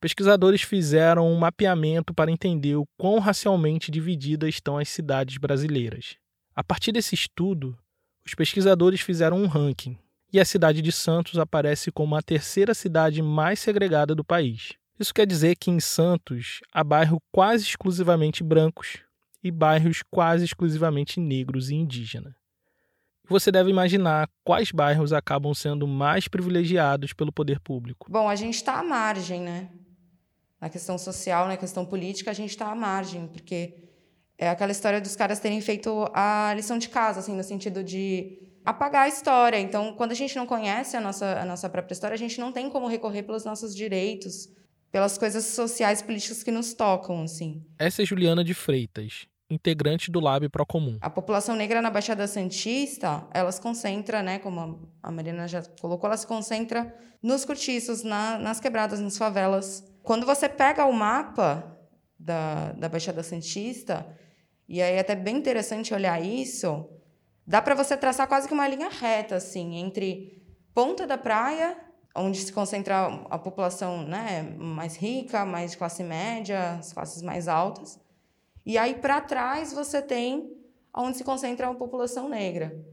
pesquisadores 0.00 0.62
fizeram 0.62 1.30
um 1.30 1.38
mapeamento 1.38 2.14
para 2.14 2.30
entender 2.30 2.76
o 2.76 2.86
quão 2.96 3.18
racialmente 3.18 3.90
divididas 3.90 4.50
estão 4.50 4.78
as 4.78 4.88
cidades 4.88 5.36
brasileiras. 5.36 6.21
A 6.54 6.62
partir 6.62 6.92
desse 6.92 7.14
estudo, 7.14 7.78
os 8.26 8.34
pesquisadores 8.34 9.00
fizeram 9.00 9.38
um 9.38 9.46
ranking 9.46 9.96
e 10.30 10.38
a 10.38 10.44
cidade 10.44 10.82
de 10.82 10.92
Santos 10.92 11.38
aparece 11.38 11.90
como 11.90 12.14
a 12.14 12.22
terceira 12.22 12.74
cidade 12.74 13.22
mais 13.22 13.58
segregada 13.58 14.14
do 14.14 14.24
país. 14.24 14.74
Isso 14.98 15.14
quer 15.14 15.26
dizer 15.26 15.56
que 15.56 15.70
em 15.70 15.80
Santos 15.80 16.60
há 16.72 16.84
bairros 16.84 17.18
quase 17.32 17.64
exclusivamente 17.64 18.44
brancos 18.44 18.98
e 19.42 19.50
bairros 19.50 20.02
quase 20.10 20.44
exclusivamente 20.44 21.18
negros 21.18 21.70
e 21.70 21.74
indígenas. 21.74 22.34
Você 23.28 23.50
deve 23.50 23.70
imaginar 23.70 24.28
quais 24.44 24.70
bairros 24.70 25.12
acabam 25.12 25.54
sendo 25.54 25.86
mais 25.88 26.28
privilegiados 26.28 27.14
pelo 27.14 27.32
poder 27.32 27.60
público. 27.60 28.10
Bom, 28.10 28.28
a 28.28 28.36
gente 28.36 28.56
está 28.56 28.78
à 28.78 28.82
margem, 28.82 29.40
né? 29.40 29.70
Na 30.60 30.68
questão 30.68 30.98
social, 30.98 31.48
na 31.48 31.56
questão 31.56 31.86
política, 31.86 32.30
a 32.30 32.34
gente 32.34 32.50
está 32.50 32.70
à 32.70 32.74
margem, 32.74 33.26
porque 33.26 33.91
é 34.42 34.48
aquela 34.48 34.72
história 34.72 35.00
dos 35.00 35.14
caras 35.14 35.38
terem 35.38 35.60
feito 35.60 36.10
a 36.12 36.52
lição 36.56 36.76
de 36.76 36.88
casa, 36.88 37.20
assim, 37.20 37.36
no 37.36 37.44
sentido 37.44 37.84
de 37.84 38.40
apagar 38.64 39.04
a 39.04 39.08
história. 39.08 39.56
Então, 39.56 39.94
quando 39.94 40.10
a 40.10 40.16
gente 40.16 40.34
não 40.34 40.46
conhece 40.46 40.96
a 40.96 41.00
nossa, 41.00 41.40
a 41.40 41.44
nossa 41.44 41.70
própria 41.70 41.92
história, 41.92 42.14
a 42.16 42.18
gente 42.18 42.40
não 42.40 42.50
tem 42.50 42.68
como 42.68 42.88
recorrer 42.88 43.22
pelos 43.22 43.44
nossos 43.44 43.72
direitos, 43.72 44.48
pelas 44.90 45.16
coisas 45.16 45.44
sociais 45.44 46.02
políticas 46.02 46.42
que 46.42 46.50
nos 46.50 46.74
tocam, 46.74 47.22
assim. 47.22 47.64
Essa 47.78 48.02
é 48.02 48.04
Juliana 48.04 48.42
de 48.42 48.52
Freitas, 48.52 49.28
integrante 49.48 50.10
do 50.10 50.18
Lab 50.18 50.48
Procomum. 50.48 50.98
A 51.00 51.08
população 51.08 51.54
negra 51.54 51.80
na 51.80 51.88
Baixada 51.88 52.26
Santista, 52.26 53.24
ela 53.32 53.52
se 53.52 53.60
concentra, 53.60 54.24
né, 54.24 54.40
como 54.40 54.92
a 55.00 55.12
Marina 55.12 55.46
já 55.46 55.62
colocou, 55.80 56.08
ela 56.08 56.16
se 56.16 56.26
concentra 56.26 56.92
nos 57.22 57.44
cortiços, 57.44 58.02
na, 58.02 58.40
nas 58.40 58.58
quebradas, 58.58 58.98
nas 58.98 59.16
favelas. 59.16 59.84
Quando 60.02 60.26
você 60.26 60.48
pega 60.48 60.84
o 60.84 60.92
mapa 60.92 61.78
da, 62.18 62.72
da 62.72 62.88
Baixada 62.88 63.22
Santista, 63.22 64.04
e 64.68 64.80
aí 64.80 64.94
é 64.94 65.00
até 65.00 65.14
bem 65.14 65.36
interessante 65.36 65.94
olhar 65.94 66.22
isso, 66.22 66.88
dá 67.46 67.60
para 67.60 67.74
você 67.74 67.96
traçar 67.96 68.26
quase 68.26 68.48
que 68.48 68.54
uma 68.54 68.68
linha 68.68 68.88
reta, 68.88 69.36
assim, 69.36 69.76
entre 69.76 70.42
ponta 70.74 71.06
da 71.06 71.18
praia, 71.18 71.76
onde 72.14 72.38
se 72.38 72.52
concentra 72.52 73.06
a 73.30 73.38
população 73.38 74.02
né, 74.02 74.42
mais 74.58 74.96
rica, 74.96 75.44
mais 75.44 75.72
de 75.72 75.78
classe 75.78 76.02
média, 76.02 76.72
as 76.72 76.92
classes 76.92 77.22
mais 77.22 77.48
altas, 77.48 77.98
e 78.64 78.78
aí 78.78 78.94
para 78.94 79.20
trás 79.20 79.72
você 79.72 80.00
tem 80.00 80.56
onde 80.94 81.16
se 81.16 81.24
concentra 81.24 81.68
a 81.68 81.74
população 81.74 82.28
negra. 82.28 82.84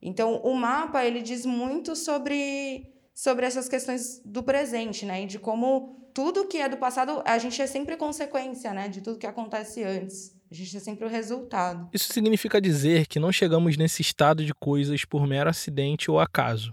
Então 0.00 0.36
o 0.42 0.54
mapa 0.54 1.04
ele 1.04 1.20
diz 1.20 1.44
muito 1.44 1.96
sobre 1.96 2.94
sobre 3.12 3.44
essas 3.44 3.68
questões 3.68 4.22
do 4.24 4.44
presente, 4.44 5.04
né, 5.04 5.22
e 5.22 5.26
de 5.26 5.40
como 5.40 6.08
tudo 6.14 6.46
que 6.46 6.58
é 6.58 6.68
do 6.68 6.76
passado 6.76 7.20
a 7.24 7.36
gente 7.36 7.60
é 7.60 7.66
sempre 7.66 7.96
consequência, 7.96 8.72
né, 8.72 8.88
de 8.88 9.00
tudo 9.00 9.18
que 9.18 9.26
acontece 9.26 9.82
antes. 9.82 10.37
A 10.50 10.54
gente 10.54 10.74
é 10.76 10.80
sempre 10.80 11.04
o 11.04 11.08
resultado. 11.08 11.90
Isso 11.92 12.10
significa 12.10 12.60
dizer 12.60 13.06
que 13.06 13.20
não 13.20 13.30
chegamos 13.30 13.76
nesse 13.76 14.00
estado 14.00 14.44
de 14.44 14.54
coisas 14.54 15.04
por 15.04 15.26
mero 15.26 15.50
acidente 15.50 16.10
ou 16.10 16.18
acaso. 16.18 16.72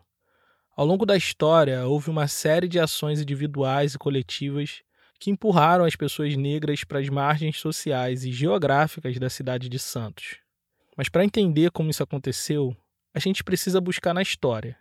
Ao 0.77 0.86
longo 0.86 1.05
da 1.05 1.17
história, 1.17 1.86
houve 1.86 2.10
uma 2.10 2.27
série 2.27 2.70
de 2.70 2.79
ações 2.79 3.20
individuais 3.20 3.94
e 3.94 3.98
coletivas 3.98 4.82
que 5.20 5.29
empurraram 5.29 5.84
as 5.84 5.96
pessoas 5.96 6.36
negras 6.38 6.84
para 6.86 7.00
as 7.00 7.10
margens 7.10 7.60
sociais 7.60 8.24
e 8.24 8.32
geográficas 8.32 9.17
da 9.17 9.29
cidade 9.29 9.67
de 9.67 9.79
Santos. 9.79 10.38
Mas 10.96 11.10
para 11.10 11.25
entender 11.25 11.72
como 11.72 11.89
isso 11.89 12.03
aconteceu, 12.03 12.75
a 13.13 13.20
gente 13.20 13.44
precisa 13.44 13.82
buscar 13.82 14.13
na 14.13 14.22
história. 14.22 14.77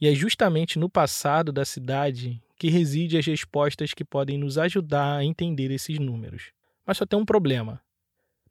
E 0.00 0.08
é 0.08 0.14
justamente 0.14 0.78
no 0.78 0.88
passado 0.88 1.52
da 1.52 1.64
cidade 1.64 2.40
que 2.56 2.68
reside 2.68 3.18
as 3.18 3.26
respostas 3.26 3.92
que 3.92 4.04
podem 4.04 4.38
nos 4.38 4.56
ajudar 4.58 5.16
a 5.16 5.24
entender 5.24 5.70
esses 5.72 5.98
números. 5.98 6.52
Mas 6.86 6.98
só 6.98 7.06
tem 7.06 7.18
um 7.18 7.24
problema. 7.24 7.80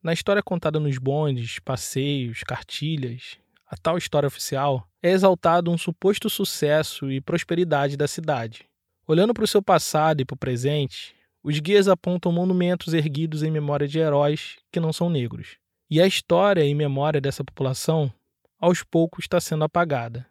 Na 0.04 0.12
história 0.12 0.44
contada 0.44 0.82
nos 0.82 0.98
bondes, 0.98 1.60
passeios, 1.60 2.44
cartilhas, 2.44 3.38
a 3.66 3.78
tal 3.78 3.98
história 3.98 4.28
oficial, 4.28 4.86
é 5.02 5.12
exaltado 5.12 5.72
um 5.72 5.78
suposto 5.78 6.30
sucesso 6.30 7.10
e 7.10 7.22
prosperidade 7.22 7.96
da 7.96 8.06
cidade. 8.06 8.66
Olhando 9.08 9.34
para 9.34 9.46
o 9.46 9.48
seu 9.48 9.62
passado 9.62 10.20
e 10.20 10.26
para 10.26 10.34
o 10.34 10.38
presente, 10.38 11.16
os 11.42 11.58
guias 11.58 11.88
apontam 11.88 12.34
monumentos 12.34 12.94
erguidos 12.94 13.44
em 13.44 13.52
memória 13.52 13.88
de 13.88 13.98
heróis 13.98 14.58
que 14.70 14.80
não 14.80 14.92
são 14.92 15.10
negros. 15.10 15.58
E 15.90 16.02
a 16.02 16.06
história 16.06 16.66
e 16.66 16.76
memória 16.76 17.22
dessa 17.22 17.42
população, 17.42 18.12
aos 18.60 18.84
poucos, 18.84 19.24
está 19.24 19.40
sendo 19.40 19.64
apagada. 19.64 20.28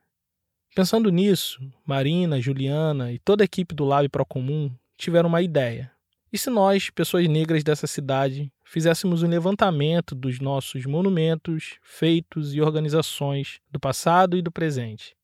Pensando 0.74 1.10
nisso, 1.10 1.62
Marina, 1.86 2.38
Juliana 2.38 3.10
e 3.10 3.18
toda 3.18 3.42
a 3.42 3.46
equipe 3.46 3.74
do 3.74 3.86
Lab 3.86 4.06
Procomum 4.10 4.70
tiveram 4.98 5.30
uma 5.30 5.40
ideia. 5.40 5.90
E 6.30 6.36
se 6.36 6.50
nós, 6.50 6.90
pessoas 6.90 7.26
negras 7.26 7.64
dessa 7.64 7.86
cidade, 7.86 8.52
fizéssemos 8.72 9.22
um 9.22 9.28
levantamento 9.28 10.14
dos 10.14 10.40
nossos 10.40 10.86
monumentos, 10.86 11.76
feitos 11.82 12.54
e 12.54 12.60
organizações 12.62 13.60
do 13.70 13.78
passado 13.78 14.34
e 14.34 14.40
do 14.40 14.50
presente? 14.50 15.14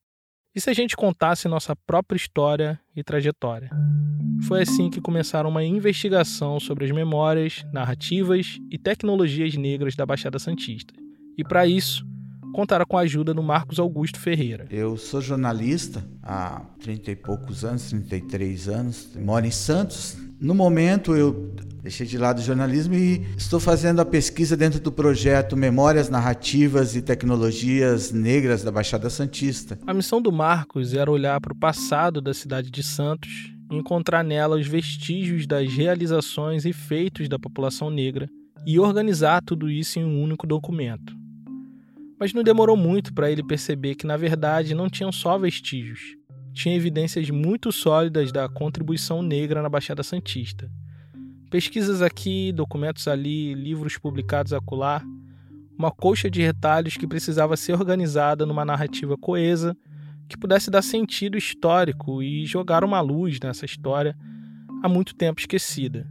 E 0.55 0.61
se 0.61 0.69
a 0.69 0.75
gente 0.75 0.95
contasse 0.95 1.49
nossa 1.49 1.75
própria 1.75 2.19
história 2.19 2.79
e 2.95 3.03
trajetória? 3.03 3.71
Foi 4.47 4.61
assim 4.61 4.91
que 4.91 5.01
começaram 5.01 5.49
uma 5.49 5.65
investigação 5.65 6.61
sobre 6.61 6.85
as 6.85 6.91
memórias, 6.91 7.65
narrativas 7.73 8.59
e 8.71 8.77
tecnologias 8.77 9.55
negras 9.57 9.97
da 9.97 10.05
Baixada 10.05 10.39
Santista. 10.39 10.93
E 11.39 11.43
para 11.43 11.67
isso, 11.67 12.05
contaram 12.53 12.85
com 12.85 12.99
a 12.99 13.03
ajuda 13.03 13.33
do 13.33 13.43
Marcos 13.43 13.79
Augusto 13.79 14.21
Ferreira. 14.21 14.67
Eu 14.69 14.99
sou 14.99 15.23
jornalista 15.23 16.07
há 16.23 16.67
30 16.81 17.13
e 17.13 17.17
poucos 17.17 17.65
anos, 17.65 17.89
33 17.89 18.69
anos, 18.69 19.17
moro 19.17 19.47
em 19.47 19.51
Santos, 19.51 20.19
no 20.41 20.55
momento, 20.55 21.17
eu 21.17 21.53
deixei 21.83 22.07
de 22.07 22.17
lado 22.17 22.39
o 22.39 22.43
jornalismo 22.43 22.95
e 22.95 23.27
estou 23.37 23.59
fazendo 23.59 24.01
a 24.01 24.05
pesquisa 24.05 24.57
dentro 24.57 24.79
do 24.81 24.93
projeto 24.93 25.57
Memórias 25.57 26.09
Narrativas 26.09 26.95
e 26.95 27.03
Tecnologias 27.03 28.13
Negras 28.13 28.63
da 28.63 28.71
Baixada 28.71 29.11
Santista. 29.11 29.79
A 29.87 29.95
missão 29.95 30.23
do 30.23 30.31
Marcos 30.31 30.95
era 30.95 31.11
olhar 31.11 31.41
para 31.41 31.53
o 31.53 31.59
passado 31.59 32.21
da 32.21 32.33
cidade 32.33 32.71
de 32.71 32.83
Santos 32.83 33.53
e 33.71 33.77
encontrar 33.77 34.23
nela 34.23 34.57
os 34.57 34.67
vestígios 34.67 35.47
das 35.47 35.73
realizações 35.73 36.65
e 36.65 36.73
feitos 36.73 37.29
da 37.29 37.39
população 37.39 37.91
negra 37.91 38.29
e 38.67 38.79
organizar 38.79 39.43
tudo 39.43 39.71
isso 39.71 39.99
em 39.99 40.05
um 40.05 40.23
único 40.23 40.47
documento. 40.47 41.17
Mas 42.21 42.33
não 42.33 42.43
demorou 42.43 42.77
muito 42.77 43.15
para 43.15 43.31
ele 43.31 43.43
perceber 43.43 43.95
que, 43.95 44.07
na 44.07 44.17
verdade, 44.17 44.75
não 44.75 44.89
tinham 44.89 45.13
só 45.13 45.39
vestígios 45.39 46.18
tinha 46.59 46.75
evidências 46.75 47.31
muito 47.31 47.71
sólidas 47.71 48.33
da 48.33 48.49
contribuição 48.49 49.23
negra 49.23 49.63
na 49.63 49.69
Baixada 49.69 50.03
Santista. 50.03 50.69
Pesquisas 51.49 52.03
aqui, 52.03 52.53
documentos 52.53 53.07
ali, 53.07 53.55
livros 53.55 53.97
publicados 53.97 54.53
acolá, 54.53 55.01
uma 55.79 55.93
coxa 55.93 56.29
de 56.29 56.43
retalhos 56.43 56.97
que 56.97 57.07
precisava 57.07 57.57
ser 57.57 57.75
organizada 57.75 58.45
numa 58.45 58.65
narrativa 58.65 59.17
coesa 59.17 59.77
que 60.29 60.37
pudesse 60.37 60.69
dar 60.69 60.83
sentido 60.83 61.39
histórico 61.39 62.21
e 62.21 62.45
jogar 62.45 62.83
uma 62.83 63.01
luz 63.01 63.39
nessa 63.41 63.65
história 63.65 64.19
há 64.83 64.89
muito 64.89 65.15
tempo 65.15 65.41
esquecida. 65.41 66.11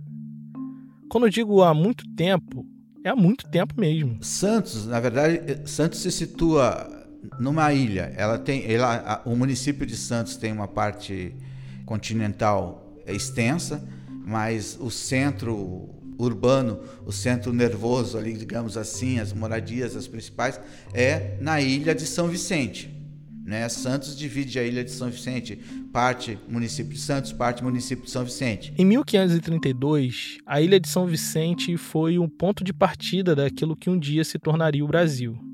Quando 1.10 1.30
digo 1.30 1.62
há 1.62 1.74
muito 1.74 2.08
tempo, 2.16 2.66
é 3.04 3.10
há 3.10 3.16
muito 3.18 3.50
tempo 3.50 3.76
mesmo. 3.78 4.18
Santos, 4.24 4.88
na 4.88 5.02
verdade, 5.02 5.68
Santos 5.70 6.00
se 6.00 6.10
situa 6.10 6.97
numa 7.40 7.72
ilha. 7.74 8.14
Ela 8.16 8.38
tem, 8.38 8.72
ela, 8.72 9.22
o 9.26 9.36
município 9.36 9.86
de 9.86 9.96
Santos 9.96 10.38
tem 10.38 10.52
uma 10.52 10.68
parte 10.68 11.36
continental 11.86 12.98
extensa, 13.06 13.88
mas 14.26 14.78
o 14.80 14.90
centro 14.90 15.90
urbano, 16.18 16.80
o 17.06 17.12
centro 17.12 17.54
nervoso 17.54 18.18
ali, 18.18 18.34
digamos 18.34 18.76
assim, 18.76 19.20
as 19.20 19.32
moradias, 19.32 19.96
as 19.96 20.08
principais, 20.08 20.60
é 20.94 21.38
na 21.40 21.62
ilha 21.62 21.94
de 21.94 22.06
São 22.06 22.28
Vicente. 22.28 22.94
Né? 23.46 23.70
Santos 23.70 24.18
divide 24.18 24.60
a 24.60 24.64
ilha 24.64 24.84
de 24.84 24.92
São 24.92 25.10
Vicente, 25.10 25.56
parte 25.94 26.38
município 26.50 26.94
de 26.94 27.00
Santos, 27.00 27.32
parte 27.32 27.64
município 27.64 28.04
de 28.04 28.12
São 28.12 28.26
Vicente. 28.26 28.74
Em 28.78 28.84
1532, 28.84 30.40
a 30.46 30.60
ilha 30.60 30.80
de 30.80 30.90
São 30.90 31.06
Vicente 31.06 31.78
foi 31.78 32.20
um 32.20 32.28
ponto 32.28 32.62
de 32.62 32.74
partida 32.74 33.34
daquilo 33.34 33.78
que 33.78 33.90
um 33.90 33.98
dia 33.98 34.26
se 34.26 34.38
tornaria 34.38 34.84
o 34.84 34.88
Brasil. 34.88 35.47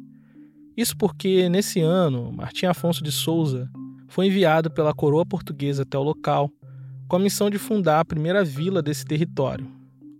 Isso 0.75 0.97
porque, 0.97 1.47
nesse 1.49 1.79
ano, 1.81 2.31
Martim 2.31 2.65
Afonso 2.65 3.03
de 3.03 3.11
Souza 3.11 3.69
foi 4.07 4.27
enviado 4.27 4.71
pela 4.71 4.93
coroa 4.93 5.25
portuguesa 5.25 5.83
até 5.83 5.97
o 5.97 6.03
local 6.03 6.49
com 7.07 7.15
a 7.15 7.19
missão 7.19 7.49
de 7.49 7.59
fundar 7.59 7.99
a 7.99 8.05
primeira 8.05 8.43
vila 8.43 8.81
desse 8.81 9.05
território. 9.05 9.67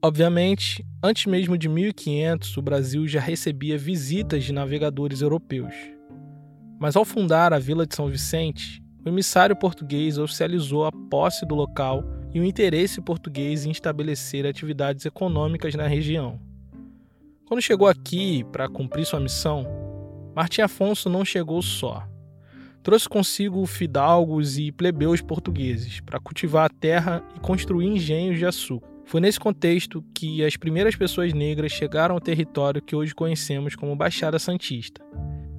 Obviamente, 0.05 0.85
antes 1.01 1.25
mesmo 1.25 1.57
de 1.57 1.69
1500, 1.69 2.57
o 2.57 2.61
Brasil 2.61 3.07
já 3.07 3.19
recebia 3.19 3.77
visitas 3.77 4.43
de 4.43 4.51
navegadores 4.51 5.21
europeus. 5.21 5.73
Mas 6.79 6.95
ao 6.95 7.05
fundar 7.05 7.53
a 7.53 7.59
Vila 7.59 7.87
de 7.87 7.95
São 7.95 8.09
Vicente, 8.09 8.83
o 9.05 9.09
emissário 9.09 9.55
português 9.55 10.17
oficializou 10.17 10.85
a 10.85 10.91
posse 11.09 11.45
do 11.45 11.55
local 11.55 12.03
e 12.33 12.39
o 12.39 12.43
interesse 12.43 12.99
português 12.99 13.65
em 13.65 13.71
estabelecer 13.71 14.45
atividades 14.45 15.05
econômicas 15.05 15.73
na 15.75 15.87
região. 15.87 16.39
Quando 17.45 17.61
chegou 17.61 17.87
aqui 17.87 18.43
para 18.51 18.67
cumprir 18.67 19.05
sua 19.05 19.19
missão, 19.19 19.65
Martim 20.35 20.61
Afonso 20.61 21.09
não 21.09 21.23
chegou 21.23 21.61
só. 21.61 22.07
Trouxe 22.81 23.07
consigo 23.07 23.65
fidalgos 23.65 24.57
e 24.57 24.71
plebeus 24.71 25.21
portugueses 25.21 26.01
para 26.01 26.19
cultivar 26.19 26.65
a 26.65 26.69
terra 26.69 27.23
e 27.35 27.39
construir 27.39 27.87
engenhos 27.87 28.37
de 28.37 28.45
açúcar. 28.45 28.87
Foi 29.05 29.21
nesse 29.21 29.39
contexto 29.39 30.03
que 30.13 30.43
as 30.43 30.57
primeiras 30.57 30.95
pessoas 30.95 31.33
negras 31.33 31.71
chegaram 31.71 32.15
ao 32.15 32.21
território 32.21 32.81
que 32.81 32.95
hoje 32.95 33.13
conhecemos 33.13 33.75
como 33.75 33.95
Baixada 33.95 34.39
Santista. 34.39 35.01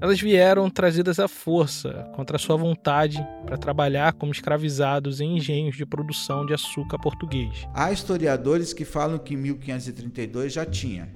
Elas 0.00 0.20
vieram 0.20 0.68
trazidas 0.68 1.18
à 1.18 1.28
força, 1.28 2.10
contra 2.14 2.36
sua 2.36 2.56
vontade, 2.56 3.26
para 3.46 3.56
trabalhar 3.56 4.12
como 4.12 4.32
escravizados 4.32 5.20
em 5.20 5.36
engenhos 5.36 5.76
de 5.76 5.86
produção 5.86 6.44
de 6.44 6.52
açúcar 6.52 6.98
português. 6.98 7.66
Há 7.72 7.90
historiadores 7.90 8.74
que 8.74 8.84
falam 8.84 9.18
que 9.18 9.34
em 9.34 9.38
1532 9.38 10.52
já 10.52 10.66
tinha. 10.66 11.10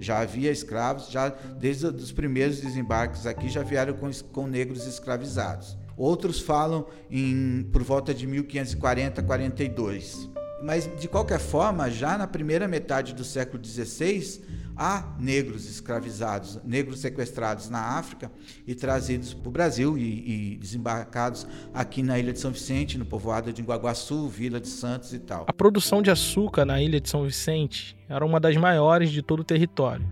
Já 0.00 0.20
havia 0.20 0.50
escravos, 0.50 1.10
já 1.10 1.28
desde 1.28 1.86
os 1.86 2.12
primeiros 2.12 2.60
desembarques 2.60 3.26
aqui 3.26 3.48
já 3.48 3.62
vieram 3.62 3.94
com, 3.94 4.10
com 4.32 4.46
negros 4.46 4.86
escravizados. 4.86 5.76
Outros 5.96 6.40
falam 6.40 6.86
em 7.10 7.68
por 7.72 7.82
volta 7.82 8.14
de 8.14 8.26
1540, 8.26 9.22
42. 9.22 10.30
Mas 10.62 10.88
de 10.98 11.08
qualquer 11.08 11.40
forma, 11.40 11.90
já 11.90 12.16
na 12.16 12.26
primeira 12.26 12.68
metade 12.68 13.14
do 13.14 13.24
século 13.24 13.64
XVI, 13.64 14.40
há 14.78 15.12
negros 15.18 15.68
escravizados, 15.68 16.60
negros 16.64 17.00
sequestrados 17.00 17.68
na 17.68 17.98
África 17.98 18.30
e 18.64 18.74
trazidos 18.74 19.34
para 19.34 19.48
o 19.48 19.50
Brasil 19.50 19.98
e, 19.98 20.52
e, 20.52 20.56
desembarcados 20.56 21.46
aqui 21.74 22.02
na 22.02 22.18
Ilha 22.18 22.32
de 22.32 22.38
São 22.38 22.52
Vicente, 22.52 22.96
no 22.96 23.04
povoado 23.04 23.52
de 23.52 23.60
Guaguaçu, 23.60 24.28
Vila 24.28 24.60
de 24.60 24.68
Santos 24.68 25.12
e 25.12 25.18
tal. 25.18 25.44
A 25.48 25.52
produção 25.52 26.00
de 26.00 26.10
açúcar 26.10 26.64
na 26.64 26.80
Ilha 26.80 27.00
de 27.00 27.08
São 27.08 27.24
Vicente 27.24 27.96
era 28.08 28.24
uma 28.24 28.38
das 28.38 28.56
maiores 28.56 29.10
de 29.10 29.20
todo 29.20 29.40
o 29.40 29.44
território. 29.44 30.06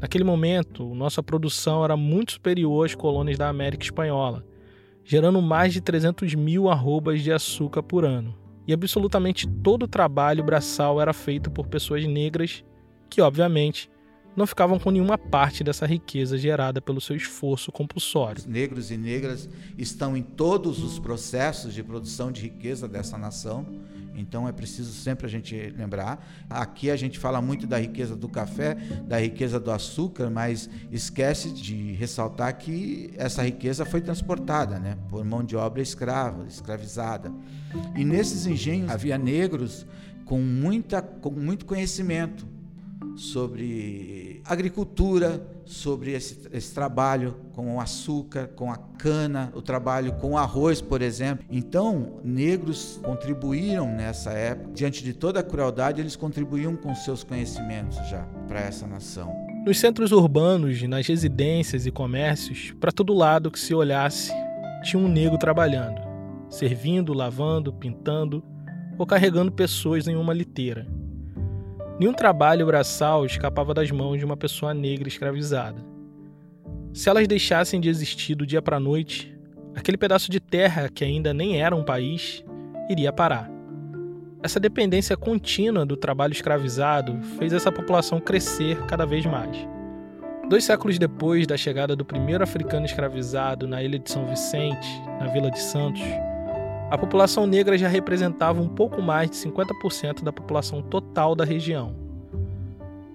Naquele 0.00 0.24
momento, 0.24 0.94
nossa 0.94 1.22
produção 1.22 1.84
era 1.84 1.96
muito 1.96 2.32
superior 2.32 2.86
às 2.86 2.94
colônias 2.94 3.36
da 3.36 3.48
América 3.48 3.82
Espanhola, 3.82 4.46
gerando 5.04 5.42
mais 5.42 5.72
de 5.72 5.80
300 5.80 6.34
mil 6.34 6.68
arrobas 6.68 7.22
de 7.22 7.32
açúcar 7.32 7.82
por 7.82 8.04
ano. 8.04 8.36
E 8.68 8.72
absolutamente 8.72 9.48
todo 9.48 9.84
o 9.84 9.88
trabalho 9.88 10.44
braçal 10.44 11.00
era 11.00 11.12
feito 11.12 11.50
por 11.50 11.66
pessoas 11.66 12.04
negras 12.04 12.64
que, 13.08 13.20
obviamente, 13.20 13.88
não 14.36 14.46
ficavam 14.46 14.78
com 14.78 14.90
nenhuma 14.90 15.16
parte 15.16 15.64
dessa 15.64 15.86
riqueza 15.86 16.36
gerada 16.36 16.80
pelo 16.80 17.00
seu 17.00 17.16
esforço 17.16 17.72
compulsório. 17.72 18.38
Os 18.38 18.46
negros 18.46 18.90
e 18.90 18.96
negras 18.96 19.48
estão 19.78 20.16
em 20.16 20.22
todos 20.22 20.82
os 20.82 20.98
processos 20.98 21.72
de 21.72 21.82
produção 21.82 22.30
de 22.30 22.42
riqueza 22.42 22.86
dessa 22.86 23.16
nação. 23.16 23.66
Então 24.14 24.48
é 24.48 24.52
preciso 24.52 24.92
sempre 24.92 25.26
a 25.26 25.28
gente 25.28 25.54
lembrar. 25.76 26.26
Aqui 26.48 26.90
a 26.90 26.96
gente 26.96 27.18
fala 27.18 27.40
muito 27.40 27.66
da 27.66 27.78
riqueza 27.78 28.16
do 28.16 28.28
café, 28.28 28.74
da 29.06 29.18
riqueza 29.18 29.60
do 29.60 29.70
açúcar, 29.70 30.30
mas 30.30 30.70
esquece 30.90 31.50
de 31.52 31.92
ressaltar 31.92 32.56
que 32.56 33.12
essa 33.16 33.42
riqueza 33.42 33.84
foi 33.84 34.00
transportada, 34.00 34.78
né, 34.78 34.96
por 35.10 35.24
mão 35.24 35.44
de 35.44 35.54
obra 35.54 35.82
escrava, 35.82 36.46
escravizada. 36.46 37.30
E 37.94 38.04
nesses 38.04 38.46
engenhos 38.46 38.90
havia 38.90 39.18
negros 39.18 39.86
com 40.24 40.40
muita 40.40 41.02
com 41.02 41.30
muito 41.30 41.66
conhecimento 41.66 42.55
sobre 43.16 44.42
agricultura, 44.44 45.44
sobre 45.64 46.12
esse, 46.12 46.48
esse, 46.52 46.74
trabalho 46.74 47.36
com 47.52 47.76
o 47.76 47.80
açúcar, 47.80 48.48
com 48.48 48.70
a 48.70 48.76
cana, 48.76 49.50
o 49.54 49.62
trabalho 49.62 50.12
com 50.14 50.32
o 50.32 50.38
arroz, 50.38 50.80
por 50.80 51.02
exemplo. 51.02 51.44
Então, 51.50 52.20
negros 52.22 53.00
contribuíram 53.02 53.88
nessa 53.88 54.30
época, 54.32 54.70
diante 54.74 55.02
de 55.02 55.12
toda 55.12 55.40
a 55.40 55.42
crueldade, 55.42 56.00
eles 56.00 56.14
contribuíam 56.14 56.76
com 56.76 56.94
seus 56.94 57.24
conhecimentos 57.24 57.96
já 58.08 58.22
para 58.46 58.60
essa 58.60 58.86
nação. 58.86 59.34
Nos 59.66 59.80
centros 59.80 60.12
urbanos, 60.12 60.80
nas 60.82 61.06
residências 61.06 61.86
e 61.86 61.90
comércios, 61.90 62.72
para 62.78 62.92
todo 62.92 63.12
lado 63.14 63.50
que 63.50 63.58
se 63.58 63.74
olhasse, 63.74 64.30
tinha 64.84 65.02
um 65.02 65.08
negro 65.08 65.38
trabalhando, 65.38 66.00
servindo, 66.48 67.12
lavando, 67.12 67.72
pintando 67.72 68.44
ou 68.96 69.04
carregando 69.04 69.50
pessoas 69.50 70.06
em 70.06 70.14
uma 70.14 70.32
liteira. 70.32 70.86
Nenhum 71.98 72.12
trabalho 72.12 72.66
braçal 72.66 73.24
escapava 73.24 73.72
das 73.72 73.90
mãos 73.90 74.18
de 74.18 74.24
uma 74.24 74.36
pessoa 74.36 74.74
negra 74.74 75.08
escravizada. 75.08 75.82
Se 76.92 77.08
elas 77.08 77.26
deixassem 77.26 77.80
de 77.80 77.88
existir 77.88 78.34
do 78.34 78.46
dia 78.46 78.60
para 78.60 78.76
a 78.76 78.80
noite, 78.80 79.34
aquele 79.74 79.96
pedaço 79.96 80.30
de 80.30 80.38
terra 80.38 80.90
que 80.90 81.02
ainda 81.02 81.32
nem 81.32 81.58
era 81.58 81.74
um 81.74 81.82
país 81.82 82.44
iria 82.90 83.14
parar. 83.14 83.50
Essa 84.42 84.60
dependência 84.60 85.16
contínua 85.16 85.86
do 85.86 85.96
trabalho 85.96 86.32
escravizado 86.32 87.18
fez 87.38 87.54
essa 87.54 87.72
população 87.72 88.20
crescer 88.20 88.76
cada 88.86 89.06
vez 89.06 89.24
mais. 89.24 89.56
Dois 90.50 90.64
séculos 90.64 90.98
depois 90.98 91.46
da 91.46 91.56
chegada 91.56 91.96
do 91.96 92.04
primeiro 92.04 92.44
africano 92.44 92.84
escravizado 92.84 93.66
na 93.66 93.82
ilha 93.82 93.98
de 93.98 94.10
São 94.10 94.26
Vicente, 94.26 94.86
na 95.18 95.28
Vila 95.28 95.50
de 95.50 95.60
Santos, 95.60 96.02
a 96.88 96.96
população 96.96 97.46
negra 97.46 97.76
já 97.76 97.88
representava 97.88 98.60
um 98.60 98.68
pouco 98.68 99.02
mais 99.02 99.30
de 99.30 99.36
50% 99.36 100.22
da 100.22 100.32
população 100.32 100.82
total 100.82 101.34
da 101.34 101.44
região. 101.44 101.96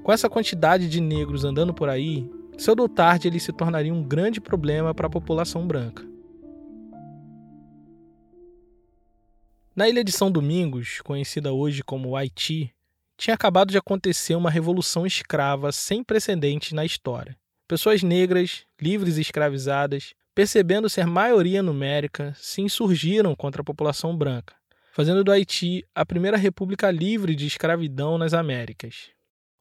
Com 0.03 0.11
essa 0.11 0.29
quantidade 0.29 0.89
de 0.89 0.99
negros 0.99 1.45
andando 1.45 1.73
por 1.73 1.87
aí, 1.87 2.29
cedo 2.57 2.81
ou 2.81 2.89
tarde 2.89 3.29
ele 3.29 3.39
se 3.39 3.53
tornaria 3.53 3.93
um 3.93 4.03
grande 4.03 4.41
problema 4.41 4.93
para 4.93 5.07
a 5.07 5.09
população 5.09 5.65
branca. 5.65 6.05
Na 9.73 9.87
ilha 9.87 10.03
de 10.03 10.11
São 10.11 10.29
Domingos, 10.29 10.99
conhecida 11.01 11.53
hoje 11.53 11.81
como 11.81 12.17
Haiti, 12.17 12.73
tinha 13.17 13.35
acabado 13.35 13.71
de 13.71 13.77
acontecer 13.77 14.35
uma 14.35 14.49
revolução 14.49 15.05
escrava 15.05 15.71
sem 15.71 16.03
precedentes 16.03 16.73
na 16.73 16.83
história. 16.83 17.37
Pessoas 17.69 18.03
negras, 18.03 18.65
livres 18.81 19.17
e 19.17 19.21
escravizadas, 19.21 20.13
percebendo 20.33 20.89
ser 20.89 21.05
maioria 21.05 21.61
numérica, 21.61 22.33
se 22.35 22.61
insurgiram 22.61 23.35
contra 23.35 23.61
a 23.61 23.65
população 23.65 24.15
branca, 24.15 24.55
fazendo 24.93 25.23
do 25.23 25.31
Haiti 25.31 25.85
a 25.93 26.05
primeira 26.05 26.37
república 26.37 26.89
livre 26.89 27.35
de 27.35 27.45
escravidão 27.45 28.17
nas 28.17 28.33
Américas. 28.33 29.09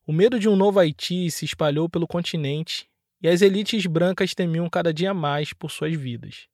O 0.06 0.12
medo 0.12 0.38
de 0.38 0.48
um 0.48 0.56
novo 0.56 0.78
Haiti 0.78 1.30
se 1.30 1.44
espalhou 1.44 1.88
pelo 1.88 2.06
continente 2.06 2.88
e 3.22 3.28
as 3.28 3.42
elites 3.42 3.84
brancas 3.86 4.34
temiam 4.34 4.68
cada 4.68 4.92
dia 4.92 5.12
mais 5.12 5.52
por 5.52 5.70
suas 5.70 5.94
vidas. 5.94 6.48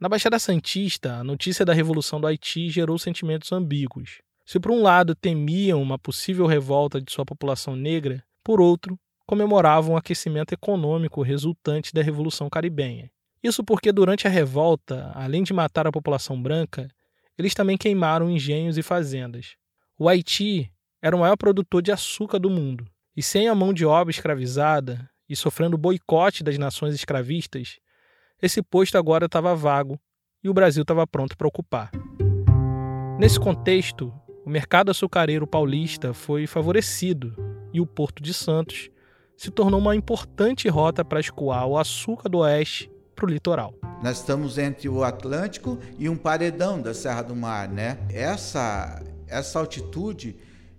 Na 0.00 0.08
Baixada 0.08 0.38
Santista, 0.38 1.16
a 1.16 1.24
notícia 1.24 1.64
da 1.64 1.72
Revolução 1.72 2.20
do 2.20 2.26
Haiti 2.26 2.70
gerou 2.70 2.98
sentimentos 2.98 3.50
ambíguos. 3.52 4.22
Se 4.46 4.58
por 4.58 4.70
um 4.70 4.80
lado 4.80 5.14
temiam 5.14 5.82
uma 5.82 5.98
possível 5.98 6.46
revolta 6.46 7.00
de 7.00 7.12
sua 7.12 7.26
população 7.26 7.76
negra, 7.76 8.24
por 8.42 8.60
outro, 8.60 8.98
comemoravam 9.28 9.94
o 9.94 9.96
aquecimento 9.98 10.54
econômico 10.54 11.20
resultante 11.20 11.92
da 11.92 12.00
Revolução 12.00 12.48
Caribenha. 12.48 13.10
Isso 13.42 13.62
porque 13.62 13.92
durante 13.92 14.26
a 14.26 14.30
revolta, 14.30 15.12
além 15.14 15.42
de 15.42 15.52
matar 15.52 15.86
a 15.86 15.92
população 15.92 16.42
branca, 16.42 16.88
eles 17.36 17.52
também 17.52 17.76
queimaram 17.76 18.30
engenhos 18.30 18.78
e 18.78 18.82
fazendas. 18.82 19.54
O 19.98 20.08
Haiti 20.08 20.72
era 21.02 21.14
o 21.14 21.18
maior 21.18 21.36
produtor 21.36 21.82
de 21.82 21.92
açúcar 21.92 22.38
do 22.38 22.48
mundo, 22.48 22.86
e 23.14 23.22
sem 23.22 23.48
a 23.48 23.54
mão 23.54 23.74
de 23.74 23.84
obra 23.84 24.10
escravizada 24.10 25.06
e 25.28 25.36
sofrendo 25.36 25.76
boicote 25.76 26.42
das 26.42 26.56
nações 26.56 26.94
escravistas, 26.94 27.78
esse 28.40 28.62
posto 28.62 28.96
agora 28.96 29.26
estava 29.26 29.54
vago 29.54 30.00
e 30.42 30.48
o 30.48 30.54
Brasil 30.54 30.80
estava 30.80 31.06
pronto 31.06 31.36
para 31.36 31.46
ocupar. 31.46 31.90
Nesse 33.18 33.38
contexto, 33.38 34.10
o 34.46 34.48
mercado 34.48 34.90
açucareiro 34.90 35.46
paulista 35.46 36.14
foi 36.14 36.46
favorecido 36.46 37.36
e 37.74 37.78
o 37.80 37.86
Porto 37.86 38.22
de 38.22 38.32
Santos 38.32 38.88
se 39.38 39.52
tornou 39.52 39.78
uma 39.78 39.94
importante 39.94 40.68
rota 40.68 41.04
para 41.04 41.20
escoar 41.20 41.64
o 41.64 41.78
açúcar 41.78 42.28
do 42.28 42.38
oeste 42.38 42.90
para 43.14 43.24
o 43.24 43.28
litoral. 43.28 43.72
Nós 44.02 44.18
estamos 44.18 44.58
entre 44.58 44.88
o 44.88 45.04
Atlântico 45.04 45.78
e 45.96 46.08
um 46.08 46.16
paredão 46.16 46.82
da 46.82 46.92
Serra 46.92 47.22
do 47.22 47.36
Mar, 47.36 47.68
né? 47.68 47.98
Essa, 48.10 49.00
essa 49.28 49.60
altitude, 49.60 50.36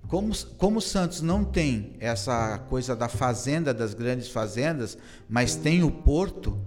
como, 0.09 0.33
como 0.57 0.81
Santos 0.81 1.21
não 1.21 1.45
tem 1.45 1.95
essa 2.01 2.59
coisa 2.67 2.97
da 2.97 3.07
fazenda, 3.07 3.73
das 3.73 3.93
grandes 3.93 4.27
fazendas, 4.27 4.97
mas 5.29 5.55
tem 5.55 5.81
o 5.81 5.89
porto 5.89 6.59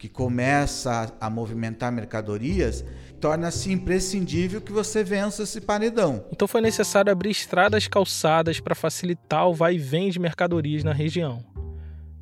que 0.00 0.08
começa 0.08 1.14
a, 1.20 1.28
movimentar 1.28 1.92
mercadorias, 1.92 2.82
torna-se 3.20 3.70
imprescindível 3.70 4.58
que 4.58 4.72
você 4.72 5.04
vença 5.04 5.42
esse 5.42 5.60
paredão. 5.60 6.24
Então 6.32 6.48
foi 6.48 6.62
necessário 6.62 7.12
abrir 7.12 7.28
estradas 7.28 7.86
calçadas 7.86 8.58
para 8.60 8.74
facilitar 8.74 9.46
o 9.46 9.52
vai 9.52 9.74
e 9.74 9.78
vem 9.78 10.08
de 10.08 10.18
mercadorias 10.18 10.82
na 10.82 10.94
região. 10.94 11.44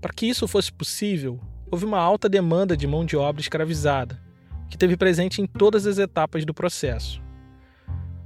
Para 0.01 0.12
que 0.12 0.27
isso 0.27 0.49
fosse 0.49 0.73
possível, 0.73 1.38
houve 1.71 1.85
uma 1.85 2.01
alta 2.01 2.29
demanda 2.29 2.77
de 2.77 2.85
mão 2.85 3.07
de 3.07 3.17
obra 3.17 3.41
escravizada, 3.41 4.21
que 4.69 4.77
teve 4.77 4.97
presente 4.97 5.41
em 5.41 5.47
todas 5.47 5.87
as 5.87 5.99
etapas 5.99 6.45
do 6.45 6.53
processo. 6.53 7.23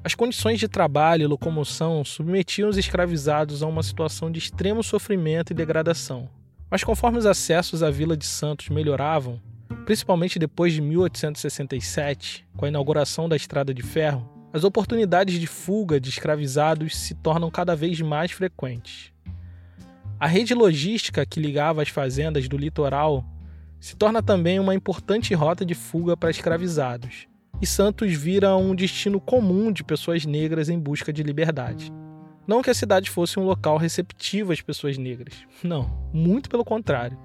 As 0.03 0.15
condições 0.15 0.59
de 0.59 0.67
trabalho 0.67 1.25
e 1.25 1.27
locomoção 1.27 2.03
submetiam 2.07 2.71
os 2.71 2.79
escravizados 2.79 3.63
a 3.63 3.67
uma 3.67 3.83
situação 3.83 4.33
de 4.33 4.39
extremo 4.39 4.83
sofrimento 4.83 5.51
e 5.51 5.55
degradação. 5.55 6.31
Mas 6.73 6.83
conforme 6.83 7.19
os 7.19 7.27
acessos 7.27 7.85
à 7.85 7.91
Vila 7.91 8.17
de 8.17 8.27
Santos 8.27 8.69
melhoravam, 8.69 9.41
Principalmente 9.85 10.39
depois 10.39 10.73
de 10.73 10.81
1867, 10.81 12.47
com 12.57 12.65
a 12.65 12.69
inauguração 12.69 13.29
da 13.29 13.35
Estrada 13.35 13.75
de 13.75 13.83
Ferro, 13.83 14.29
as 14.53 14.65
oportunidades 14.65 15.41
de 15.41 15.47
fuga 15.47 15.99
de 15.99 16.09
escravizados 16.09 16.97
se 16.97 17.15
tornam 17.15 17.51
cada 17.51 17.75
vez 17.75 18.01
mais 18.01 18.31
frequentes. 18.31 19.13
A 20.21 20.27
rede 20.27 20.55
logística 20.55 21.27
que 21.27 21.41
ligava 21.41 21.83
as 21.83 21.89
fazendas 21.89 22.49
do 22.49 22.57
litoral 22.57 23.25
se 23.81 23.97
torna 23.97 24.23
também 24.23 24.61
uma 24.61 24.75
importante 24.75 25.35
rota 25.35 25.65
de 25.65 25.75
fuga 25.75 26.17
para 26.17 26.31
escravizados, 26.31 27.27
e 27.61 27.67
Santos 27.67 28.13
vira 28.13 28.57
um 28.57 28.75
destino 28.75 29.21
comum 29.21 29.73
de 29.73 29.83
pessoas 29.83 30.25
negras 30.25 30.69
em 30.69 30.79
busca 30.79 31.13
de 31.13 31.25
liberdade. 31.25 31.93
Não 32.47 32.63
que 32.63 32.71
a 32.71 32.75
cidade 32.75 33.11
fosse 33.11 33.39
um 33.39 33.45
local 33.45 33.77
receptivo 33.77 34.53
às 34.53 34.61
pessoas 34.61 34.99
negras, 34.99 35.35
não, 35.63 35.89
muito 36.13 36.51
pelo 36.51 36.65
contrário 36.65 37.17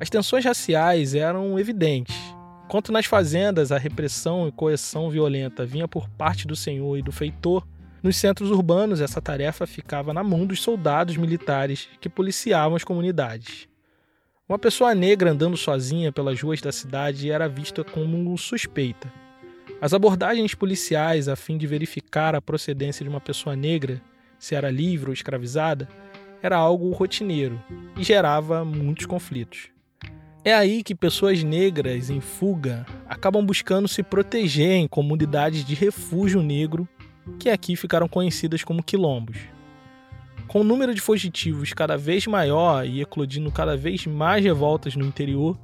As 0.00 0.08
tensões 0.08 0.44
raciais 0.44 1.14
eram 1.14 1.58
evidentes. 1.58 2.16
Enquanto 2.64 2.90
nas 2.90 3.06
fazendas 3.06 3.70
a 3.70 3.78
repressão 3.78 4.48
e 4.48 4.52
coerção 4.52 5.08
violenta 5.08 5.64
vinha 5.64 5.86
por 5.86 6.08
parte 6.08 6.46
do 6.46 6.56
senhor 6.56 6.98
e 6.98 7.02
do 7.02 7.12
feitor, 7.12 7.66
nos 8.02 8.16
centros 8.16 8.50
urbanos 8.50 9.00
essa 9.00 9.20
tarefa 9.20 9.66
ficava 9.66 10.12
na 10.12 10.22
mão 10.22 10.46
dos 10.46 10.60
soldados 10.60 11.16
militares 11.16 11.88
que 12.00 12.08
policiavam 12.08 12.76
as 12.76 12.84
comunidades. 12.84 13.68
Uma 14.48 14.58
pessoa 14.58 14.94
negra 14.94 15.30
andando 15.30 15.56
sozinha 15.56 16.12
pelas 16.12 16.40
ruas 16.40 16.60
da 16.60 16.70
cidade 16.72 17.30
era 17.30 17.48
vista 17.48 17.82
como 17.82 18.36
suspeita. 18.38 19.12
As 19.80 19.92
abordagens 19.92 20.54
policiais 20.54 21.28
a 21.28 21.36
fim 21.36 21.58
de 21.58 21.66
verificar 21.66 22.34
a 22.34 22.40
procedência 22.40 23.04
de 23.04 23.10
uma 23.10 23.20
pessoa 23.20 23.56
negra, 23.56 24.00
se 24.38 24.54
era 24.54 24.70
livre 24.70 25.08
ou 25.08 25.14
escravizada, 25.14 25.88
era 26.42 26.56
algo 26.56 26.90
rotineiro 26.92 27.62
e 27.96 28.02
gerava 28.04 28.64
muitos 28.64 29.06
conflitos. 29.06 29.68
É 30.44 30.54
aí 30.54 30.82
que 30.84 30.94
pessoas 30.94 31.42
negras 31.42 32.08
em 32.08 32.20
fuga 32.20 32.86
acabam 33.08 33.44
buscando 33.44 33.88
se 33.88 34.02
proteger 34.02 34.72
em 34.72 34.86
comunidades 34.86 35.64
de 35.64 35.74
refúgio 35.74 36.40
negro, 36.40 36.88
que 37.40 37.50
aqui 37.50 37.74
ficaram 37.74 38.06
conhecidas 38.06 38.62
como 38.62 38.82
quilombos. 38.82 39.38
Com 40.46 40.60
o 40.60 40.64
número 40.64 40.94
de 40.94 41.00
fugitivos 41.00 41.72
cada 41.72 41.96
vez 41.96 42.28
maior 42.28 42.86
e 42.86 43.02
eclodindo 43.02 43.50
cada 43.50 43.76
vez 43.76 44.06
mais 44.06 44.44
revoltas 44.44 44.94
no 44.94 45.04
interior, 45.04 45.58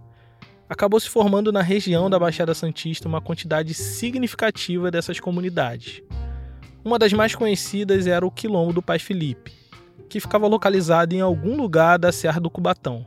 acabou 0.69 0.99
se 0.99 1.09
formando 1.09 1.53
na 1.53 1.63
região 1.63 2.11
da 2.11 2.19
Baixada 2.19 2.53
Santista 2.53 3.07
uma 3.07 3.21
quantidade 3.21 3.75
significativa 3.75 4.91
dessas 4.91 5.21
comunidades. 5.21 6.03
Uma 6.85 6.99
das 6.99 7.13
mais 7.13 7.33
conhecidas 7.33 8.09
era 8.09 8.27
o 8.27 8.31
Quilombo 8.31 8.73
do 8.73 8.83
Pai 8.83 8.99
Felipe, 8.99 9.53
que 10.09 10.19
ficava 10.19 10.49
localizado 10.49 11.15
em 11.15 11.21
algum 11.21 11.57
lugar 11.57 11.97
da 11.97 12.11
Serra 12.11 12.41
do 12.41 12.51
Cubatão. 12.51 13.07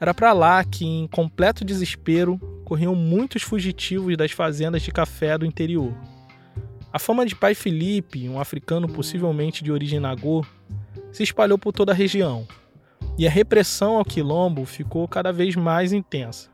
Era 0.00 0.14
para 0.14 0.32
lá 0.32 0.64
que, 0.64 0.86
em 0.86 1.06
completo 1.06 1.66
desespero, 1.66 2.38
corriam 2.64 2.94
muitos 2.94 3.42
fugitivos 3.42 4.16
das 4.16 4.32
fazendas 4.32 4.80
de 4.80 4.90
café 4.90 5.36
do 5.36 5.44
interior. 5.44 5.92
A 6.90 6.98
fama 6.98 7.26
de 7.26 7.36
Pai 7.36 7.54
Felipe, 7.54 8.26
um 8.26 8.40
africano 8.40 8.88
possivelmente 8.88 9.62
de 9.62 9.70
origem 9.70 10.00
nagô, 10.00 10.42
se 11.12 11.22
espalhou 11.22 11.58
por 11.58 11.72
toda 11.72 11.92
a 11.92 11.94
região, 11.94 12.48
e 13.18 13.26
a 13.26 13.30
repressão 13.30 13.98
ao 13.98 14.04
quilombo 14.04 14.64
ficou 14.64 15.06
cada 15.06 15.30
vez 15.30 15.54
mais 15.54 15.92
intensa. 15.92 16.48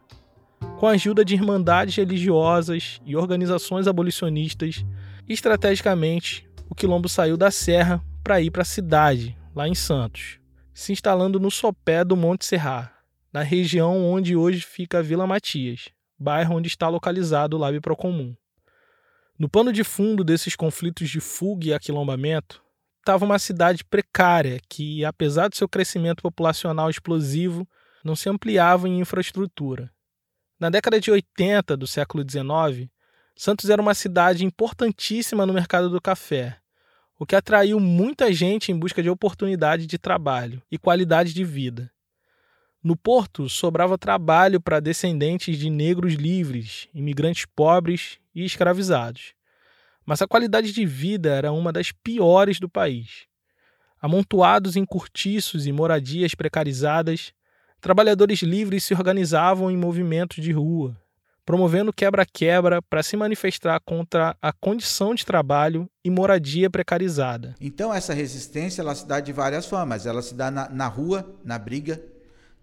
Com 0.79 0.89
a 0.89 0.93
ajuda 0.93 1.25
de 1.25 1.35
irmandades 1.35 1.95
religiosas 1.95 3.01
e 3.07 3.15
organizações 3.15 3.87
abolicionistas, 3.87 4.85
estrategicamente, 5.33 6.49
o 6.69 6.75
quilombo 6.75 7.09
saiu 7.09 7.37
da 7.37 7.51
serra 7.51 8.03
para 8.23 8.41
ir 8.41 8.51
para 8.51 8.63
a 8.63 8.65
cidade, 8.65 9.37
lá 9.55 9.69
em 9.69 9.75
Santos, 9.75 10.39
se 10.75 10.93
instalando 10.93 11.41
no 11.41 11.51
sopé 11.51 12.05
do 12.05 12.17
Monte 12.17 12.45
Serrar, 12.45 13.01
na 13.33 13.43
região 13.43 14.05
onde 14.05 14.37
hoje 14.37 14.61
fica 14.61 14.99
a 14.99 15.03
Vila 15.03 15.27
Matias, 15.27 15.89
bairro 16.19 16.57
onde 16.57 16.69
está 16.69 16.89
localizado 16.89 17.57
o 17.57 17.61
Lab 17.61 17.81
Procomum. 17.81 18.35
No 19.39 19.49
pano 19.49 19.73
de 19.73 19.83
fundo 19.83 20.23
desses 20.23 20.55
conflitos 20.55 21.09
de 21.09 21.21
fuga 21.21 21.69
e 21.69 21.75
aquilombamento, 21.75 22.63
estava 22.99 23.25
uma 23.25 23.39
cidade 23.39 23.85
precária 23.85 24.61
que, 24.69 25.05
apesar 25.05 25.49
do 25.49 25.57
seu 25.57 25.69
crescimento 25.69 26.23
populacional 26.23 26.91
explosivo, 26.91 27.67
não 28.05 28.15
se 28.15 28.29
ampliava 28.29 28.89
em 28.89 29.01
infraestrutura. 29.01 29.91
Na 30.59 30.69
década 30.69 31.01
de 31.01 31.11
80 31.11 31.77
do 31.77 31.87
século 31.87 32.23
XIX, 32.23 32.91
Santos 33.41 33.71
era 33.71 33.81
uma 33.81 33.95
cidade 33.95 34.45
importantíssima 34.45 35.47
no 35.47 35.55
mercado 35.55 35.89
do 35.89 36.01
café, 36.01 36.59
o 37.19 37.25
que 37.25 37.35
atraiu 37.35 37.81
muita 37.81 38.33
gente 38.33 38.71
em 38.71 38.79
busca 38.79 39.03
de 39.03 39.09
oportunidade 39.09 39.87
de 39.87 39.99
trabalho 39.99 40.63
e 40.71 40.77
qualidade 40.77 41.33
de 41.33 41.45
vida. 41.45 41.91
No 42.85 42.97
porto, 42.97 43.49
sobrava 43.49 43.97
trabalho 43.97 44.61
para 44.61 44.81
descendentes 44.81 45.57
de 45.57 45.71
negros 45.71 46.15
livres, 46.15 46.89
imigrantes 46.93 47.47
pobres 47.47 48.19
e 48.35 48.45
escravizados 48.45 49.35
mas 50.11 50.21
a 50.21 50.27
qualidade 50.27 50.73
de 50.73 50.85
vida 50.85 51.31
era 51.31 51.53
uma 51.53 51.73
das 51.73 51.93
piores 51.93 52.59
do 52.59 52.69
país. 52.69 53.27
Amontoados 54.03 54.75
em 54.75 54.85
cortiços 54.85 55.69
e 55.69 55.73
moradias 55.73 56.35
precarizadas, 56.35 57.33
trabalhadores 57.81 58.43
livres 58.43 58.83
se 58.83 58.93
organizavam 58.93 59.71
em 59.71 59.77
movimentos 59.77 60.43
de 60.43 60.51
rua, 60.51 61.01
promovendo 61.51 61.93
quebra-quebra 61.93 62.81
para 62.81 63.03
se 63.03 63.17
manifestar 63.17 63.81
contra 63.81 64.37
a 64.41 64.53
condição 64.53 65.17
de 65.17 65.27
trabalho 65.27 65.91
e 66.05 66.09
moradia 66.09 66.71
precarizada. 66.71 67.57
Então 67.61 67.93
essa 67.93 68.15
resistência 68.15 68.83
ela 68.83 68.95
se 68.95 69.05
dá 69.05 69.19
de 69.19 69.33
várias 69.33 69.67
formas. 69.67 70.07
Ela 70.07 70.23
se 70.23 70.33
dá 70.33 70.49
na, 70.49 70.69
na 70.69 70.87
rua, 70.87 71.29
na 71.45 71.59
briga, 71.59 72.01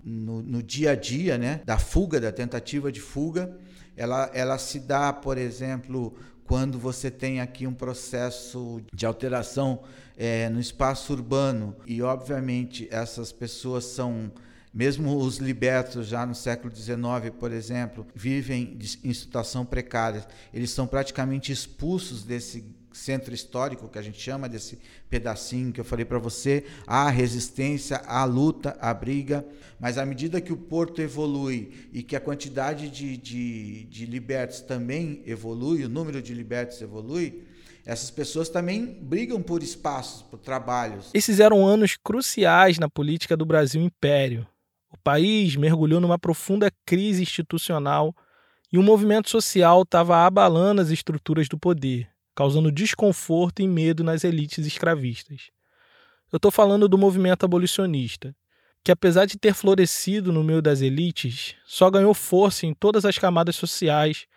no, 0.02 0.42
no, 0.42 0.64
dia 0.64 0.92
a 0.92 0.96
dia, 0.96 1.38
né? 1.38 1.60
Da 1.66 1.78
fuga, 1.78 2.18
da 2.18 2.32
tentativa 2.32 2.90
de 2.90 3.02
fuga. 3.02 3.58
Ela, 3.98 4.32
ela 4.34 4.58
se 4.58 4.80
dá, 4.80 5.12
por 5.12 5.38
exemplo, 5.38 6.16
quando 6.46 6.80
você 6.80 7.12
tem 7.12 7.42
aqui 7.42 7.68
um 7.68 7.74
processo 7.74 8.80
de 8.94 9.06
alteração 9.06 9.82
é, 10.16 10.48
no 10.48 10.62
espaço 10.62 11.12
urbano 11.12 11.76
e, 11.86 12.02
obviamente, 12.02 12.88
essas 12.90 13.34
pessoas 13.34 13.84
são 13.84 14.32
mesmo 14.74 15.18
os 15.18 15.38
libertos 15.38 16.08
já 16.08 16.26
no 16.26 16.36
século 16.36 16.76
XIX, 16.76 17.34
por 17.40 17.52
exemplo, 17.52 18.06
vivem 18.14 18.78
em 19.04 19.14
situação 19.14 19.66
precária. 19.66 20.26
Eles 20.54 20.72
são 20.72 20.86
praticamente 20.88 21.52
expulsos 21.52 22.24
desse 22.24 22.78
centro 22.98 23.34
histórico 23.34 23.88
que 23.88 24.00
a 24.00 24.02
gente 24.02 24.20
chama 24.20 24.50
desse 24.50 24.80
pedacinho 25.10 25.72
que 25.72 25.80
eu 25.80 25.86
falei 25.86 26.04
para 26.04 26.20
você, 26.20 26.66
há 26.86 27.10
resistência, 27.10 27.98
há 28.06 28.26
luta, 28.26 28.76
há 28.82 28.94
briga, 28.94 29.46
mas 29.80 29.98
à 29.98 30.06
medida 30.06 30.42
que 30.42 30.52
o 30.52 30.58
porto 30.58 31.02
evolui 31.02 31.72
e 31.94 32.02
que 32.02 32.16
a 32.16 32.20
quantidade 32.20 32.90
de, 32.90 33.16
de, 33.16 33.84
de 33.86 34.06
libertos 34.06 34.62
também 34.62 35.22
evolui, 35.26 35.86
o 35.86 35.90
número 35.90 36.22
de 36.22 36.34
libertos 36.34 36.82
evolui, 36.82 37.44
essas 37.86 38.12
pessoas 38.12 38.50
também 38.50 38.86
brigam 39.02 39.42
por 39.42 39.64
espaços, 39.64 40.22
por 40.24 40.40
trabalhos. 40.40 41.10
Esses 41.14 41.40
eram 41.40 41.66
anos 41.66 41.96
cruciais 41.96 42.78
na 42.78 42.90
política 42.90 43.38
do 43.38 43.46
Brasil 43.46 43.82
Império. 43.82 44.46
País 45.08 45.56
mergulhou 45.56 46.02
numa 46.02 46.20
profunda 46.20 46.70
crise 46.86 47.22
institucional 47.22 48.14
e 48.72 48.78
o 48.78 48.84
movimento 48.84 49.30
social 49.30 49.84
estava 49.84 50.26
abalando 50.26 50.82
as 50.82 50.90
estruturas 50.90 51.48
do 51.48 51.58
poder 51.58 52.10
causando 52.38 52.72
desconforto 52.72 53.64
e 53.64 53.68
medo 53.68 54.04
nas 54.04 54.24
elites 54.24 54.64
escravistas. 54.68 55.50
Eu 56.32 56.38
estou 56.38 56.52
falando 56.52 56.88
do 56.88 56.96
movimento 56.96 57.44
abolicionista, 57.44 58.36
que 58.84 58.92
apesar 58.92 59.26
de 59.26 59.40
ter 59.40 59.56
florescido 59.56 60.32
no 60.32 60.44
meio 60.44 60.62
das 60.62 60.82
elites, 60.82 61.56
só 61.66 61.90
ganhou 61.90 62.14
força 62.14 62.68
em 62.68 62.76
todas 62.76 63.06
as 63.06 63.18
camadas 63.18 63.56
sociais 63.56 64.28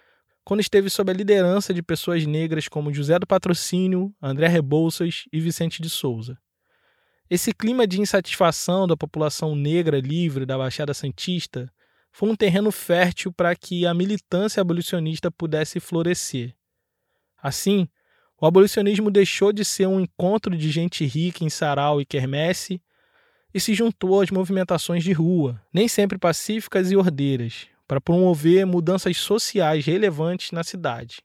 quando 0.45 0.61
esteve 0.61 0.89
sob 0.89 1.13
a 1.13 1.15
liderança 1.15 1.75
de 1.75 1.83
pessoas 1.83 2.25
negras 2.25 2.69
como 2.69 2.95
José 2.95 3.19
do 3.19 3.27
Patrocínio, 3.27 4.15
André 4.23 4.49
Rebouças 4.49 5.25
e 5.31 5.39
Vicente 5.39 5.83
de 5.83 5.91
Souza. 5.91 6.39
Esse 7.31 7.55
clima 7.55 7.87
de 7.87 8.01
insatisfação 8.01 8.89
da 8.89 8.97
população 8.97 9.55
negra 9.55 10.01
livre 10.01 10.45
da 10.45 10.59
Baixada 10.59 10.93
Santista 10.93 11.73
foi 12.11 12.29
um 12.29 12.35
terreno 12.35 12.73
fértil 12.73 13.33
para 13.33 13.55
que 13.55 13.87
a 13.87 13.95
militância 13.95 14.61
abolicionista 14.61 15.31
pudesse 15.31 15.79
florescer. 15.79 16.53
Assim, 17.41 17.89
o 18.41 18.47
abolicionismo 18.47 19.13
deixou 19.13 19.53
de 19.53 19.65
ser 19.65 19.87
um 19.87 20.01
encontro 20.01 20.57
de 20.57 20.73
gente 20.73 21.05
rica 21.05 21.45
em 21.45 21.49
sarau 21.49 22.01
e 22.01 22.05
quermesse 22.05 22.83
e 23.55 23.61
se 23.61 23.75
juntou 23.75 24.21
às 24.21 24.31
movimentações 24.33 25.05
de 25.05 25.13
rua, 25.13 25.63
nem 25.73 25.87
sempre 25.87 26.19
pacíficas 26.19 26.91
e 26.91 26.97
ordeiras, 26.97 27.69
para 27.87 28.01
promover 28.01 28.67
mudanças 28.67 29.17
sociais 29.19 29.87
relevantes 29.87 30.51
na 30.51 30.65
cidade. 30.65 31.23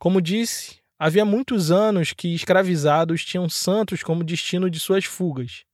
Como 0.00 0.20
disse, 0.20 0.77
havia 0.98 1.24
muitos 1.24 1.70
anos 1.70 2.12
que 2.12 2.34
escravizados 2.34 3.24
tinham 3.24 3.48
Santos 3.48 4.02
como 4.02 4.24
destino 4.24 4.68
de 4.68 4.80
suas 4.80 5.04
fugas. 5.04 5.64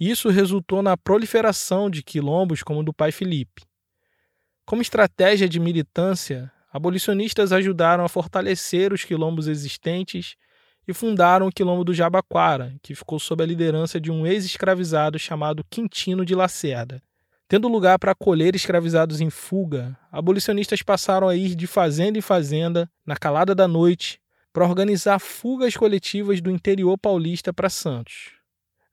Isso 0.00 0.30
resultou 0.30 0.82
na 0.82 0.96
proliferação 0.96 1.90
de 1.90 2.02
quilombos 2.02 2.62
como 2.62 2.80
o 2.80 2.82
do 2.82 2.92
pai 2.92 3.12
Felipe. 3.12 3.62
Como 4.64 4.82
estratégia 4.82 5.48
de 5.48 5.60
militância, 5.60 6.50
abolicionistas 6.72 7.52
ajudaram 7.52 8.04
a 8.04 8.08
fortalecer 8.08 8.92
os 8.92 9.04
quilombos 9.04 9.46
existentes 9.46 10.36
e 10.88 10.92
fundaram 10.92 11.46
o 11.46 11.52
quilombo 11.52 11.84
do 11.84 11.94
Jabaquara, 11.94 12.74
que 12.82 12.94
ficou 12.94 13.18
sob 13.18 13.42
a 13.42 13.46
liderança 13.46 14.00
de 14.00 14.10
um 14.10 14.26
ex-escravizado 14.26 15.18
chamado 15.18 15.64
Quintino 15.70 16.24
de 16.24 16.34
Lacerda. 16.34 17.02
Tendo 17.46 17.68
lugar 17.68 17.98
para 17.98 18.12
acolher 18.12 18.54
escravizados 18.54 19.20
em 19.20 19.30
fuga, 19.30 19.96
abolicionistas 20.10 20.82
passaram 20.82 21.28
a 21.28 21.36
ir 21.36 21.54
de 21.54 21.66
fazenda 21.66 22.18
em 22.18 22.22
fazenda, 22.22 22.90
na 23.06 23.16
calada 23.16 23.54
da 23.54 23.68
noite, 23.68 24.18
para 24.54 24.64
organizar 24.64 25.18
fugas 25.18 25.76
coletivas 25.76 26.40
do 26.40 26.48
interior 26.48 26.96
paulista 26.96 27.52
para 27.52 27.68
Santos. 27.68 28.30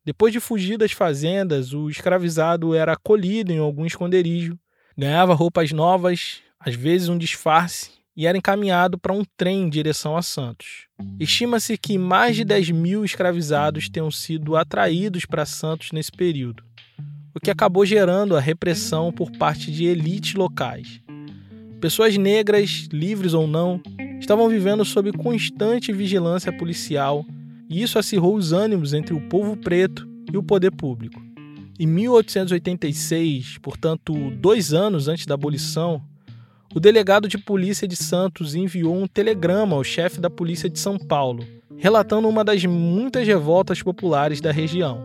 Depois 0.04 0.34
de 0.34 0.40
fugir 0.40 0.76
das 0.76 0.92
fazendas, 0.92 1.72
o 1.72 1.88
escravizado 1.88 2.74
era 2.74 2.94
acolhido 2.94 3.52
em 3.54 3.60
algum 3.60 3.86
esconderijo, 3.86 4.58
ganhava 4.98 5.36
roupas 5.36 5.72
novas, 5.72 6.40
às 6.60 6.74
vezes 6.74 7.10
um 7.10 7.18
disfarce, 7.18 7.92
e 8.18 8.26
era 8.26 8.36
encaminhado 8.36 8.98
para 8.98 9.14
um 9.14 9.24
trem 9.38 9.62
em 9.62 9.70
direção 9.70 10.18
a 10.18 10.24
Santos. 10.24 10.88
Estima-se 11.20 11.78
que 11.78 11.96
mais 11.96 12.36
de 12.36 12.44
10 12.44 12.72
mil 12.72 13.06
escravizados 13.06 13.88
tenham 13.88 14.10
sido 14.10 14.56
atraídos 14.56 15.28
para 15.28 15.46
Santos 15.46 15.92
nesse 15.92 16.12
período. 16.12 16.64
o 17.34 17.40
que 17.40 17.50
acabou 17.50 17.86
gerando 17.86 18.36
a 18.36 18.42
repressão 18.42 19.10
por 19.10 19.32
parte 19.32 19.72
de 19.72 19.86
elites 19.86 20.34
locais. 20.34 21.00
Pessoas 21.80 22.18
negras, 22.18 22.90
livres 22.92 23.34
ou 23.34 23.48
não, 23.48 23.82
estavam 24.22 24.48
vivendo 24.48 24.86
sob 24.86 25.12
constante 25.12 25.92
vigilância 25.92 26.54
policial 26.54 27.26
e 27.68 27.82
isso 27.82 27.98
acirrou 27.98 28.36
os 28.36 28.54
ânimos 28.54 28.94
entre 28.94 29.14
o 29.14 29.20
povo 29.20 29.58
preto 29.58 30.08
e 30.32 30.38
o 30.38 30.44
poder 30.44 30.72
público. 30.72 31.20
Em 31.80 31.88
1886, 31.88 33.58
portanto, 33.58 34.14
dois 34.40 34.74
anos 34.74 35.08
antes 35.08 35.26
da 35.26 35.34
abolição, 35.34 36.02
o 36.74 36.80
delegado 36.80 37.28
de 37.28 37.40
polícia 37.40 37.88
de 37.88 37.96
Santos 37.96 38.54
enviou 38.54 38.96
um 38.96 39.08
telegrama 39.08 39.76
ao 39.76 39.84
chefe 39.84 40.22
da 40.22 40.30
polícia 40.30 40.70
de 40.70 40.80
São 40.80 41.00
Paulo, 41.00 41.44
relatando 41.78 42.30
uma 42.30 42.44
das 42.44 42.64
muitas 42.64 43.26
revoltas 43.26 43.82
populares 43.82 44.40
da 44.40 44.52
região. 44.52 45.04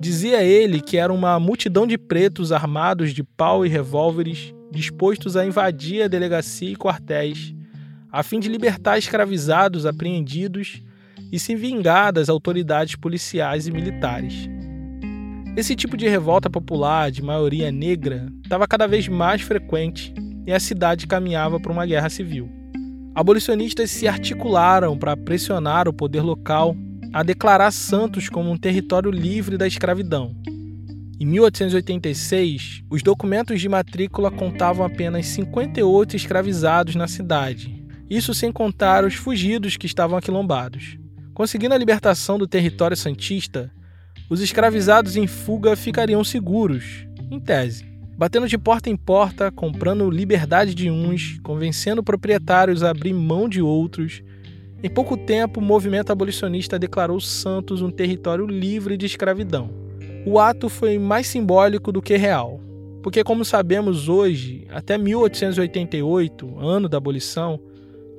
Dizia 0.00 0.42
ele 0.42 0.80
que 0.80 0.96
era 0.96 1.12
uma 1.12 1.38
multidão 1.38 1.86
de 1.86 1.96
pretos 1.96 2.50
armados 2.50 3.14
de 3.14 3.22
pau 3.22 3.64
e 3.64 3.68
revólveres 3.68 4.52
dispostos 4.72 5.36
a 5.36 5.46
invadir 5.46 6.02
a 6.02 6.08
delegacia 6.08 6.70
e 6.70 6.76
quartéis, 6.76 7.54
a 8.12 8.22
fim 8.22 8.40
de 8.40 8.48
libertar 8.48 8.98
escravizados 8.98 9.86
apreendidos 9.86 10.82
e 11.32 11.38
se 11.38 11.54
vingar 11.54 12.12
das 12.12 12.28
autoridades 12.28 12.96
policiais 12.96 13.66
e 13.66 13.70
militares. 13.72 14.48
Esse 15.56 15.74
tipo 15.74 15.96
de 15.96 16.08
revolta 16.08 16.48
popular, 16.48 17.10
de 17.10 17.22
maioria 17.22 17.70
negra, 17.70 18.32
estava 18.42 18.66
cada 18.66 18.86
vez 18.86 19.08
mais 19.08 19.42
frequente 19.42 20.14
e 20.46 20.52
a 20.52 20.60
cidade 20.60 21.06
caminhava 21.06 21.60
para 21.60 21.72
uma 21.72 21.86
guerra 21.86 22.08
civil. 22.08 22.48
Abolicionistas 23.14 23.90
se 23.90 24.06
articularam 24.06 24.96
para 24.96 25.16
pressionar 25.16 25.88
o 25.88 25.92
poder 25.92 26.22
local 26.22 26.76
a 27.12 27.22
declarar 27.22 27.72
Santos 27.72 28.28
como 28.28 28.50
um 28.50 28.56
território 28.56 29.10
livre 29.10 29.58
da 29.58 29.66
escravidão. 29.66 30.36
Em 31.18 31.26
1886, 31.26 32.84
os 32.88 33.02
documentos 33.02 33.60
de 33.60 33.68
matrícula 33.68 34.30
contavam 34.30 34.86
apenas 34.86 35.26
58 35.26 36.16
escravizados 36.16 36.94
na 36.94 37.08
cidade, 37.08 37.79
isso 38.10 38.34
sem 38.34 38.50
contar 38.50 39.04
os 39.04 39.14
fugidos 39.14 39.76
que 39.76 39.86
estavam 39.86 40.18
aquilombados. 40.18 40.98
Conseguindo 41.32 41.74
a 41.74 41.78
libertação 41.78 42.36
do 42.36 42.46
território 42.46 42.96
santista, 42.96 43.70
os 44.28 44.40
escravizados 44.40 45.16
em 45.16 45.26
fuga 45.26 45.76
ficariam 45.76 46.24
seguros, 46.24 47.06
em 47.30 47.38
tese, 47.38 47.84
batendo 48.18 48.48
de 48.48 48.58
porta 48.58 48.90
em 48.90 48.96
porta, 48.96 49.50
comprando 49.50 50.10
liberdade 50.10 50.74
de 50.74 50.90
uns, 50.90 51.38
convencendo 51.42 52.02
proprietários 52.02 52.82
a 52.82 52.90
abrir 52.90 53.14
mão 53.14 53.48
de 53.48 53.62
outros. 53.62 54.22
Em 54.82 54.90
pouco 54.90 55.16
tempo, 55.16 55.60
o 55.60 55.62
movimento 55.62 56.10
abolicionista 56.10 56.78
declarou 56.78 57.20
Santos 57.20 57.80
um 57.80 57.90
território 57.90 58.46
livre 58.46 58.96
de 58.96 59.06
escravidão. 59.06 59.70
O 60.26 60.38
ato 60.38 60.68
foi 60.68 60.98
mais 60.98 61.26
simbólico 61.28 61.90
do 61.90 62.02
que 62.02 62.16
real, 62.16 62.60
porque, 63.02 63.24
como 63.24 63.44
sabemos 63.44 64.08
hoje, 64.08 64.66
até 64.68 64.98
1888, 64.98 66.58
ano 66.58 66.88
da 66.88 66.98
abolição, 66.98 67.58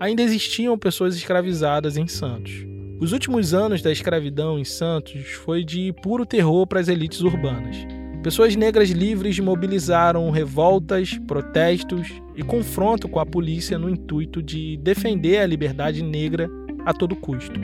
ainda 0.01 0.23
existiam 0.23 0.75
pessoas 0.79 1.15
escravizadas 1.15 1.95
em 1.95 2.07
Santos. 2.07 2.65
Os 2.99 3.11
últimos 3.11 3.53
anos 3.53 3.83
da 3.83 3.91
escravidão 3.91 4.57
em 4.57 4.63
Santos 4.63 5.21
foi 5.45 5.63
de 5.63 5.93
puro 6.01 6.25
terror 6.25 6.65
para 6.65 6.79
as 6.79 6.87
elites 6.87 7.21
urbanas. 7.21 7.77
Pessoas 8.23 8.55
negras 8.55 8.89
livres 8.89 9.37
mobilizaram 9.39 10.31
revoltas, 10.31 11.19
protestos 11.27 12.09
e 12.35 12.41
confronto 12.41 13.07
com 13.07 13.19
a 13.19 13.25
polícia 13.27 13.77
no 13.77 13.87
intuito 13.87 14.41
de 14.41 14.75
defender 14.77 15.37
a 15.37 15.45
liberdade 15.45 16.01
negra 16.01 16.49
a 16.83 16.93
todo 16.93 17.15
custo. 17.15 17.59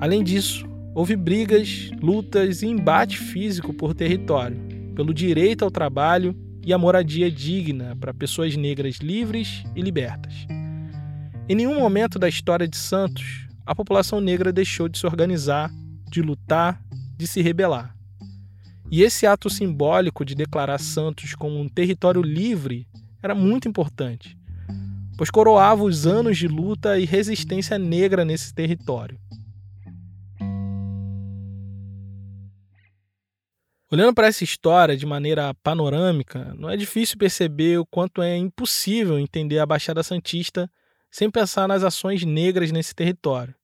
Além 0.00 0.24
disso, 0.24 0.66
houve 0.92 1.14
brigas, 1.14 1.88
lutas 2.02 2.62
e 2.62 2.66
embate 2.66 3.16
físico 3.16 3.72
por 3.72 3.94
território, 3.94 4.58
pelo 4.96 5.14
direito 5.14 5.64
ao 5.64 5.70
trabalho 5.70 6.34
e 6.66 6.72
à 6.72 6.78
moradia 6.78 7.30
digna 7.30 7.96
para 8.00 8.12
pessoas 8.12 8.56
negras 8.56 8.96
livres 8.96 9.62
e 9.76 9.80
libertas. 9.80 10.57
Em 11.48 11.54
nenhum 11.54 11.80
momento 11.80 12.18
da 12.18 12.28
história 12.28 12.68
de 12.68 12.76
Santos 12.76 13.48
a 13.64 13.74
população 13.74 14.20
negra 14.20 14.52
deixou 14.52 14.86
de 14.86 14.98
se 14.98 15.06
organizar, 15.06 15.70
de 16.10 16.20
lutar, 16.20 16.78
de 17.16 17.26
se 17.26 17.40
rebelar. 17.40 17.96
E 18.90 19.02
esse 19.02 19.26
ato 19.26 19.48
simbólico 19.48 20.26
de 20.26 20.34
declarar 20.34 20.78
Santos 20.78 21.34
como 21.34 21.58
um 21.58 21.66
território 21.66 22.20
livre 22.20 22.86
era 23.22 23.34
muito 23.34 23.66
importante, 23.66 24.36
pois 25.16 25.30
coroava 25.30 25.84
os 25.84 26.06
anos 26.06 26.36
de 26.36 26.46
luta 26.46 26.98
e 26.98 27.06
resistência 27.06 27.78
negra 27.78 28.26
nesse 28.26 28.54
território. 28.54 29.18
Olhando 33.90 34.12
para 34.12 34.26
essa 34.26 34.44
história 34.44 34.94
de 34.94 35.06
maneira 35.06 35.54
panorâmica, 35.62 36.54
não 36.58 36.68
é 36.68 36.76
difícil 36.76 37.16
perceber 37.16 37.78
o 37.78 37.86
quanto 37.86 38.20
é 38.20 38.36
impossível 38.36 39.18
entender 39.18 39.58
a 39.58 39.66
Baixada 39.66 40.02
Santista 40.02 40.70
sem 41.10 41.30
pensar 41.30 41.66
nas 41.66 41.82
ações 41.82 42.24
negras 42.24 42.70
nesse 42.70 42.94
território. 42.94 43.54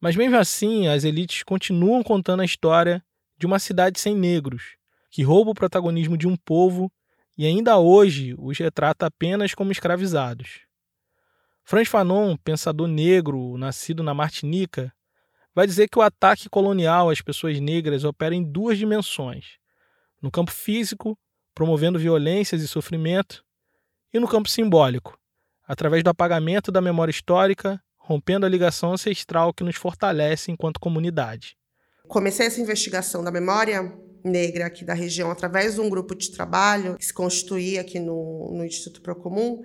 Mas 0.00 0.16
mesmo 0.16 0.36
assim, 0.36 0.86
as 0.86 1.04
elites 1.04 1.42
continuam 1.42 2.02
contando 2.02 2.40
a 2.40 2.44
história 2.44 3.04
de 3.36 3.46
uma 3.46 3.58
cidade 3.58 3.98
sem 3.98 4.14
negros, 4.14 4.76
que 5.10 5.22
rouba 5.22 5.50
o 5.50 5.54
protagonismo 5.54 6.16
de 6.16 6.26
um 6.26 6.36
povo 6.36 6.90
e 7.36 7.46
ainda 7.46 7.78
hoje 7.78 8.34
os 8.38 8.58
retrata 8.58 9.06
apenas 9.06 9.54
como 9.54 9.72
escravizados. 9.72 10.60
Franz 11.64 11.88
Fanon, 11.88 12.36
pensador 12.36 12.88
negro 12.88 13.56
nascido 13.58 14.02
na 14.02 14.14
Martinica, 14.14 14.92
vai 15.54 15.66
dizer 15.66 15.88
que 15.88 15.98
o 15.98 16.02
ataque 16.02 16.48
colonial 16.48 17.10
às 17.10 17.20
pessoas 17.20 17.60
negras 17.60 18.04
opera 18.04 18.34
em 18.34 18.42
duas 18.42 18.78
dimensões: 18.78 19.58
no 20.22 20.30
campo 20.30 20.50
físico, 20.50 21.18
promovendo 21.54 21.98
violências 21.98 22.62
e 22.62 22.68
sofrimento, 22.68 23.44
e 24.12 24.18
no 24.18 24.26
campo 24.26 24.48
simbólico, 24.48 25.18
através 25.68 26.02
do 26.02 26.08
apagamento 26.08 26.72
da 26.72 26.80
memória 26.80 27.12
histórica 27.12 27.78
rompendo 27.98 28.46
a 28.46 28.48
ligação 28.48 28.94
ancestral 28.94 29.52
que 29.52 29.62
nos 29.62 29.76
fortalece 29.76 30.50
enquanto 30.50 30.80
comunidade. 30.80 31.56
Comecei 32.08 32.46
essa 32.46 32.58
investigação 32.58 33.22
da 33.22 33.30
memória 33.30 33.92
negra 34.24 34.66
aqui 34.66 34.82
da 34.82 34.94
região 34.94 35.30
através 35.30 35.74
de 35.74 35.80
um 35.82 35.90
grupo 35.90 36.14
de 36.14 36.30
trabalho 36.30 36.96
que 36.96 37.04
se 37.04 37.12
constituía 37.12 37.82
aqui 37.82 38.00
no, 38.00 38.50
no 38.54 38.64
Instituto 38.64 39.02
Procomum. 39.02 39.62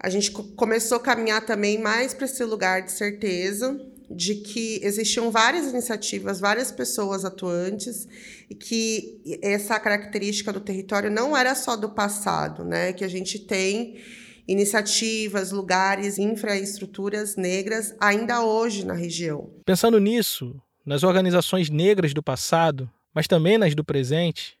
A 0.00 0.08
gente 0.08 0.30
começou 0.30 0.96
a 0.96 1.00
caminhar 1.00 1.44
também 1.44 1.78
mais 1.78 2.14
para 2.14 2.24
esse 2.24 2.42
lugar 2.42 2.82
de 2.82 2.92
certeza 2.92 3.78
de 4.10 4.36
que 4.36 4.80
existiam 4.82 5.30
várias 5.30 5.66
iniciativas, 5.66 6.40
várias 6.40 6.72
pessoas 6.72 7.24
atuantes 7.24 8.06
e 8.48 8.54
que 8.54 9.20
essa 9.42 9.78
característica 9.78 10.52
do 10.52 10.60
território 10.60 11.10
não 11.10 11.36
era 11.36 11.54
só 11.54 11.76
do 11.76 11.90
passado, 11.90 12.64
né? 12.64 12.92
Que 12.92 13.04
a 13.04 13.08
gente 13.08 13.38
tem 13.38 13.98
iniciativas, 14.46 15.50
lugares, 15.50 16.18
infraestruturas 16.18 17.36
negras 17.36 17.94
ainda 18.00 18.44
hoje 18.44 18.84
na 18.84 18.94
região. 18.94 19.50
Pensando 19.64 19.98
nisso, 19.98 20.60
nas 20.84 21.02
organizações 21.02 21.70
negras 21.70 22.12
do 22.12 22.22
passado, 22.22 22.90
mas 23.14 23.26
também 23.26 23.56
nas 23.56 23.74
do 23.74 23.84
presente, 23.84 24.58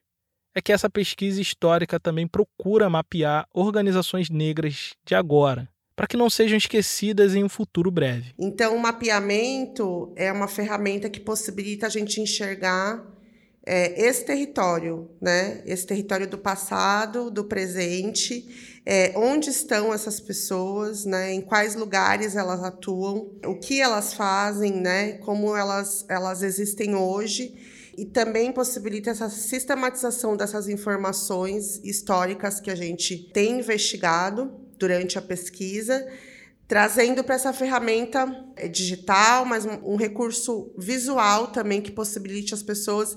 é 0.54 0.62
que 0.62 0.72
essa 0.72 0.88
pesquisa 0.88 1.40
histórica 1.40 1.98
também 1.98 2.26
procura 2.26 2.88
mapear 2.88 3.46
organizações 3.52 4.30
negras 4.30 4.92
de 5.04 5.14
agora, 5.14 5.68
para 5.96 6.06
que 6.06 6.16
não 6.16 6.30
sejam 6.30 6.56
esquecidas 6.56 7.34
em 7.34 7.42
um 7.42 7.48
futuro 7.48 7.90
breve. 7.90 8.32
Então, 8.38 8.76
o 8.76 8.80
mapeamento 8.80 10.12
é 10.14 10.30
uma 10.32 10.48
ferramenta 10.48 11.10
que 11.10 11.20
possibilita 11.20 11.86
a 11.86 11.90
gente 11.90 12.20
enxergar 12.20 13.04
é, 13.66 14.06
esse 14.06 14.24
território, 14.24 15.10
né? 15.20 15.62
Esse 15.66 15.86
território 15.86 16.28
do 16.28 16.38
passado, 16.38 17.30
do 17.30 17.44
presente, 17.44 18.73
é, 18.86 19.12
onde 19.16 19.48
estão 19.48 19.94
essas 19.94 20.20
pessoas, 20.20 21.04
né? 21.04 21.32
Em 21.32 21.40
quais 21.40 21.74
lugares 21.74 22.36
elas 22.36 22.62
atuam, 22.62 23.32
o 23.46 23.54
que 23.54 23.80
elas 23.80 24.12
fazem, 24.12 24.72
né? 24.72 25.12
Como 25.18 25.56
elas, 25.56 26.04
elas 26.08 26.42
existem 26.42 26.94
hoje 26.94 27.54
e 27.96 28.04
também 28.04 28.52
possibilita 28.52 29.10
essa 29.10 29.30
sistematização 29.30 30.36
dessas 30.36 30.68
informações 30.68 31.80
históricas 31.84 32.60
que 32.60 32.70
a 32.70 32.74
gente 32.74 33.16
tem 33.32 33.60
investigado 33.60 34.52
durante 34.78 35.16
a 35.16 35.22
pesquisa, 35.22 36.06
trazendo 36.68 37.24
para 37.24 37.36
essa 37.36 37.52
ferramenta 37.52 38.44
é, 38.56 38.68
digital, 38.68 39.46
mas 39.46 39.64
um, 39.64 39.94
um 39.94 39.96
recurso 39.96 40.74
visual 40.76 41.46
também 41.46 41.80
que 41.80 41.92
possibilite 41.92 42.52
as 42.52 42.62
pessoas 42.62 43.16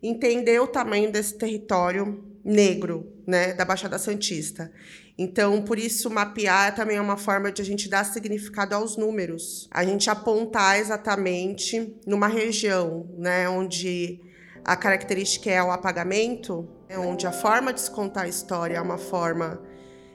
entender 0.00 0.60
o 0.60 0.66
tamanho 0.68 1.10
desse 1.10 1.36
território 1.36 2.24
negro, 2.48 3.12
né, 3.26 3.52
da 3.52 3.64
Baixada 3.64 3.98
Santista. 3.98 4.72
Então, 5.18 5.60
por 5.60 5.78
isso, 5.78 6.08
mapear 6.08 6.74
também 6.74 6.96
é 6.96 7.00
uma 7.00 7.18
forma 7.18 7.52
de 7.52 7.60
a 7.60 7.64
gente 7.64 7.90
dar 7.90 8.04
significado 8.04 8.74
aos 8.74 8.96
números. 8.96 9.68
A 9.70 9.84
gente 9.84 10.08
apontar 10.08 10.78
exatamente 10.78 11.94
numa 12.06 12.26
região, 12.26 13.06
né, 13.18 13.46
onde 13.48 14.20
a 14.64 14.74
característica 14.74 15.50
é 15.50 15.62
o 15.62 15.70
apagamento, 15.70 16.66
né, 16.88 16.98
onde 16.98 17.26
a 17.26 17.32
forma 17.32 17.70
de 17.72 17.82
se 17.82 17.90
contar 17.90 18.22
a 18.22 18.28
história 18.28 18.76
é 18.76 18.80
uma 18.80 18.98
forma 18.98 19.60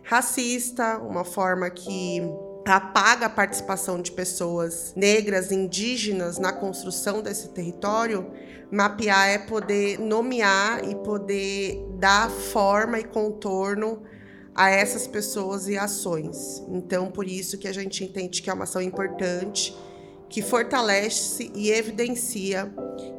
racista, 0.02 0.98
uma 0.98 1.24
forma 1.24 1.70
que 1.70 2.20
apaga 2.66 3.26
a 3.26 3.30
participação 3.30 4.02
de 4.02 4.12
pessoas 4.12 4.94
negras, 4.96 5.52
indígenas 5.52 6.38
na 6.38 6.54
construção 6.54 7.22
desse 7.22 7.50
território, 7.50 8.32
mapear 8.72 9.30
é 9.30 9.38
poder 9.38 10.00
nomear 10.00 10.88
e 10.88 10.96
poder 10.96 11.86
dar 12.00 12.30
forma 12.30 13.00
e 13.00 13.04
contorno 13.04 14.04
a 14.56 14.70
essas 14.70 15.08
pessoas 15.08 15.68
e 15.68 15.78
ações. 15.78 16.64
Então, 16.70 17.12
por 17.12 17.28
isso 17.28 17.58
que 17.58 17.68
a 17.68 17.74
gente 17.74 18.04
entende 18.04 18.42
que 18.42 18.50
é 18.50 18.54
uma 18.54 18.64
ação 18.64 18.82
importante, 18.82 19.76
que 20.30 20.42
fortalece 20.42 21.52
e 21.56 21.70
evidencia 21.70 22.72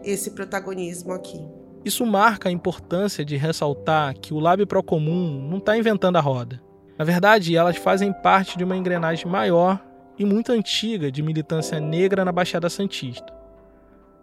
esse 0.03 0.31
protagonismo 0.31 1.13
aqui. 1.13 1.45
Isso 1.85 2.07
marca 2.07 2.49
a 2.49 2.53
importância 2.53 3.25
de 3.25 3.37
ressaltar 3.37 4.19
que 4.19 4.33
o 4.33 4.41
Lab 4.41 4.65
Procomum 4.65 5.47
não 5.49 5.59
está 5.59 5.77
inventando 5.77 6.17
a 6.17 6.21
roda. 6.21 6.64
Na 6.97 7.05
verdade, 7.05 7.57
elas 7.57 7.77
fazem 7.77 8.13
parte 8.13 8.57
de 8.57 8.65
uma 8.65 8.77
engrenagem 8.77 9.27
maior 9.27 9.85
e 10.19 10.25
muito 10.25 10.53
antiga 10.53 11.11
de 11.11 11.23
militância 11.23 11.81
negra 11.81 12.25
na 12.25 12.31
Baixada 12.31 12.71
Santista. 12.71 13.33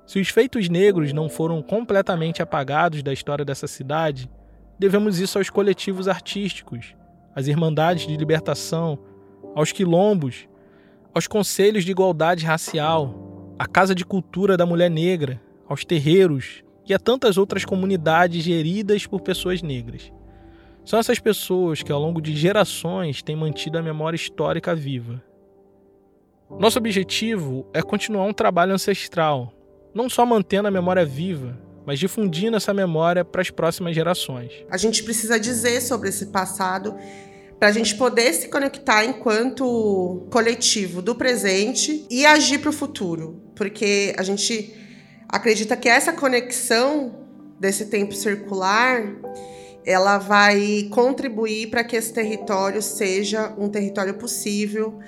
Se 0.06 0.20
os 0.20 0.30
feitos 0.30 0.70
negros 0.70 1.12
não 1.14 1.30
foram 1.30 1.62
completamente 1.62 2.42
apagados 2.42 3.04
da 3.04 3.12
história 3.14 3.44
dessa 3.44 3.68
cidade, 3.68 4.30
devemos 4.80 5.20
isso 5.20 5.38
aos 5.38 5.50
coletivos 5.50 6.08
artísticos, 6.08 6.96
às 7.36 7.48
irmandades 7.48 8.08
de 8.08 8.16
libertação, 8.16 8.98
aos 9.54 9.72
quilombos, 9.72 10.48
aos 11.14 11.28
conselhos 11.28 11.84
de 11.84 11.92
igualdade 11.92 12.46
racial, 12.46 13.56
à 13.60 13.68
Casa 13.68 13.94
de 13.94 14.06
Cultura 14.06 14.56
da 14.56 14.66
Mulher 14.66 14.90
Negra, 14.90 15.42
aos 15.68 15.84
terreiros 15.84 16.64
e 16.88 16.94
a 16.94 17.00
tantas 17.00 17.38
outras 17.38 17.64
comunidades 17.64 18.44
geridas 18.44 19.06
por 19.06 19.22
pessoas 19.22 19.62
negras. 19.62 20.12
São 20.84 21.00
essas 21.00 21.20
pessoas 21.20 21.84
que, 21.84 21.92
ao 21.92 22.00
longo 22.02 22.22
de 22.22 22.36
gerações, 22.36 23.22
têm 23.22 23.36
mantido 23.36 23.78
a 23.78 23.82
memória 23.82 24.16
histórica 24.16 24.74
viva. 24.76 25.24
Nosso 26.60 26.78
objetivo 26.80 27.68
é 27.74 27.82
continuar 27.82 28.26
um 28.26 28.34
trabalho 28.34 28.74
ancestral, 28.74 29.54
não 29.94 30.10
só 30.10 30.26
mantendo 30.26 30.68
a 30.68 30.72
memória 30.72 31.06
viva, 31.06 31.58
mas 31.86 32.00
difundindo 32.00 32.58
essa 32.58 32.74
memória 32.74 33.24
para 33.24 33.42
as 33.42 33.50
próximas 33.50 33.96
gerações. 33.96 34.52
A 34.70 34.78
gente 34.78 35.04
precisa 35.04 35.40
dizer 35.40 35.82
sobre 35.82 36.10
esse 36.10 36.28
passado 36.28 36.96
para 37.60 37.70
a 37.70 37.72
gente 37.72 37.96
poder 37.96 38.34
se 38.34 38.50
conectar 38.50 39.06
enquanto 39.06 40.28
coletivo 40.32 41.02
do 41.02 41.16
presente 41.16 42.06
e 42.10 42.26
agir 42.26 42.58
para 42.58 42.72
o 42.72 42.74
futuro, 42.74 43.42
porque 43.56 44.16
a 44.18 44.24
gente 44.24 44.76
acredita 45.30 45.78
que 45.78 45.88
essa 45.88 46.12
conexão 46.12 47.28
desse 47.60 47.86
tempo 47.86 48.14
circular 48.14 49.04
ela 49.86 50.18
vai 50.18 50.88
contribuir 50.92 51.68
para 51.68 51.84
que 51.84 51.96
esse 51.96 52.14
território 52.14 52.82
seja 52.82 53.54
um 53.58 53.70
território 53.70 54.14
possível, 54.14 55.00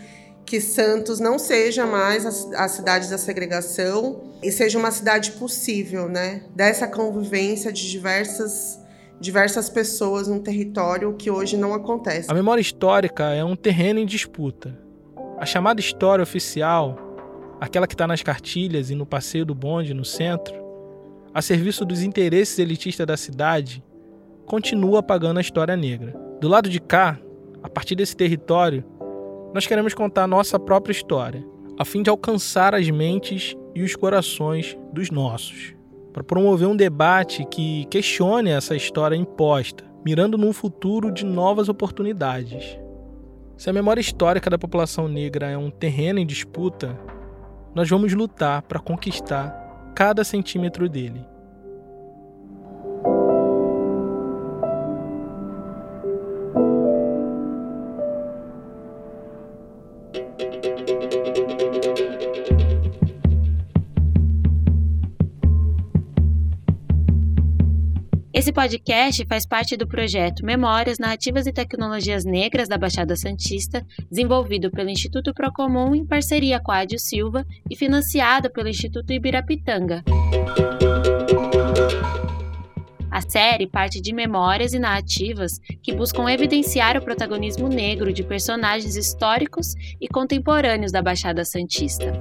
que 0.45 0.59
Santos 0.59 1.19
não 1.19 1.39
seja 1.39 1.85
mais 1.85 2.25
a, 2.25 2.63
a, 2.65 2.67
cidade 2.67 3.09
da 3.09 3.17
segregação 3.17 4.23
e 4.41 4.51
seja 4.51 4.77
uma 4.77 4.91
cidade 4.91 5.31
possível, 5.31 6.09
né? 6.09 6.43
Dessa 6.55 6.87
convivência 6.87 7.71
de 7.71 7.89
diversas 7.89 8.81
diversas 9.19 9.69
pessoas 9.69 10.27
num 10.27 10.39
território 10.39 11.13
que 11.13 11.31
hoje 11.31 11.55
não 11.55 11.73
acontece. 11.73 12.29
A 12.29 12.33
memória 12.33 12.59
histórica 12.59 13.31
é 13.33 13.43
um 13.43 13.55
terreno 13.55 13.99
em 13.99 14.05
disputa. 14.05 14.77
A 15.39 15.45
chamada 15.45 15.79
história 15.79 16.21
oficial, 16.21 16.97
aquela 17.61 17.87
que 17.87 17.93
está 17.93 18.05
nas 18.05 18.21
cartilhas 18.21 18.89
e 18.89 18.95
no 18.95 19.05
passeio 19.05 19.45
do 19.45 19.55
bonde 19.55 19.93
no 19.93 20.03
centro, 20.03 20.53
a 21.33 21.41
serviço 21.41 21.85
dos 21.85 22.03
interesses 22.03 22.59
elitistas 22.59 23.07
da 23.07 23.15
cidade, 23.15 23.81
continua 24.45 24.99
apagando 24.99 25.37
a 25.37 25.41
história 25.41 25.75
negra. 25.75 26.13
Do 26.39 26.47
lado 26.47 26.69
de 26.69 26.79
cá, 26.79 27.19
a 27.61 27.69
partir 27.69 27.95
desse 27.95 28.15
território, 28.15 28.83
nós 29.53 29.65
queremos 29.65 29.93
contar 29.93 30.27
nossa 30.27 30.59
própria 30.59 30.91
história, 30.91 31.45
a 31.79 31.85
fim 31.85 32.03
de 32.03 32.09
alcançar 32.09 32.75
as 32.75 32.89
mentes 32.89 33.55
e 33.75 33.81
os 33.81 33.95
corações 33.95 34.77
dos 34.91 35.09
nossos, 35.09 35.73
para 36.11 36.23
promover 36.23 36.67
um 36.67 36.75
debate 36.75 37.45
que 37.45 37.85
questione 37.85 38.49
essa 38.49 38.75
história 38.75 39.15
imposta, 39.15 39.83
mirando 40.05 40.37
num 40.37 40.51
futuro 40.51 41.11
de 41.11 41.25
novas 41.25 41.69
oportunidades. 41.69 42.77
Se 43.57 43.69
a 43.69 43.73
memória 43.73 44.01
histórica 44.01 44.49
da 44.49 44.57
população 44.57 45.07
negra 45.07 45.49
é 45.49 45.57
um 45.57 45.69
terreno 45.69 46.19
em 46.19 46.25
disputa, 46.25 46.99
nós 47.73 47.89
vamos 47.89 48.13
lutar 48.13 48.61
para 48.63 48.79
conquistar 48.79 49.91
cada 49.95 50.23
centímetro 50.23 50.89
dele. 50.89 51.32
Esse 68.33 68.51
podcast 68.51 69.23
faz 69.27 69.45
parte 69.45 69.77
do 69.77 69.85
projeto 69.85 70.43
Memórias, 70.43 70.97
Narrativas 70.97 71.45
e 71.45 71.53
Tecnologias 71.53 72.25
Negras 72.25 72.67
da 72.67 72.79
Baixada 72.79 73.15
Santista, 73.15 73.85
desenvolvido 74.09 74.71
pelo 74.71 74.89
Instituto 74.89 75.31
Procomum 75.35 75.93
em 75.93 76.03
parceria 76.03 76.59
com 76.59 76.71
a 76.71 76.79
Ádio 76.79 76.97
Silva 76.97 77.45
e 77.69 77.75
financiado 77.75 78.49
pelo 78.49 78.67
Instituto 78.67 79.13
Ibirapitanga. 79.13 80.03
A 83.11 83.21
série 83.21 83.67
parte 83.67 84.01
de 84.01 84.11
memórias 84.11 84.73
e 84.73 84.79
narrativas 84.79 85.59
que 85.83 85.93
buscam 85.93 86.27
evidenciar 86.27 86.97
o 86.97 87.03
protagonismo 87.03 87.69
negro 87.69 88.11
de 88.11 88.23
personagens 88.23 88.95
históricos 88.95 89.75
e 90.01 90.07
contemporâneos 90.07 90.91
da 90.91 91.03
Baixada 91.03 91.45
Santista. 91.45 92.19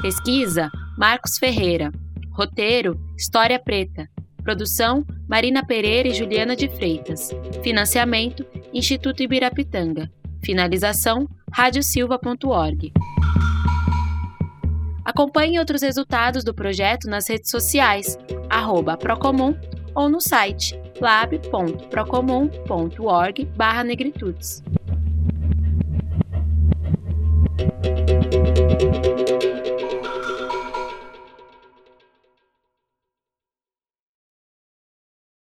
Pesquisa: 0.00 0.68
Marcos 0.98 1.38
Ferreira. 1.38 1.92
Roteiro: 2.32 2.98
História 3.16 3.58
Preta. 3.58 4.08
Produção: 4.42 5.04
Marina 5.28 5.64
Pereira 5.64 6.08
e 6.08 6.14
Juliana 6.14 6.56
de 6.56 6.68
Freitas. 6.68 7.30
Financiamento: 7.62 8.44
Instituto 8.72 9.22
Ibirapitanga. 9.22 10.10
Finalização: 10.42 11.28
radiosilva.org. 11.52 12.92
Acompanhe 15.04 15.58
outros 15.58 15.82
resultados 15.82 16.44
do 16.44 16.54
projeto 16.54 17.08
nas 17.08 17.28
redes 17.28 17.50
sociais, 17.50 18.16
Procomum 18.96 19.54
ou 19.94 20.08
no 20.08 20.20
site 20.20 20.80
lab.procomum.org 21.00 23.48
negritudes. 23.84 24.62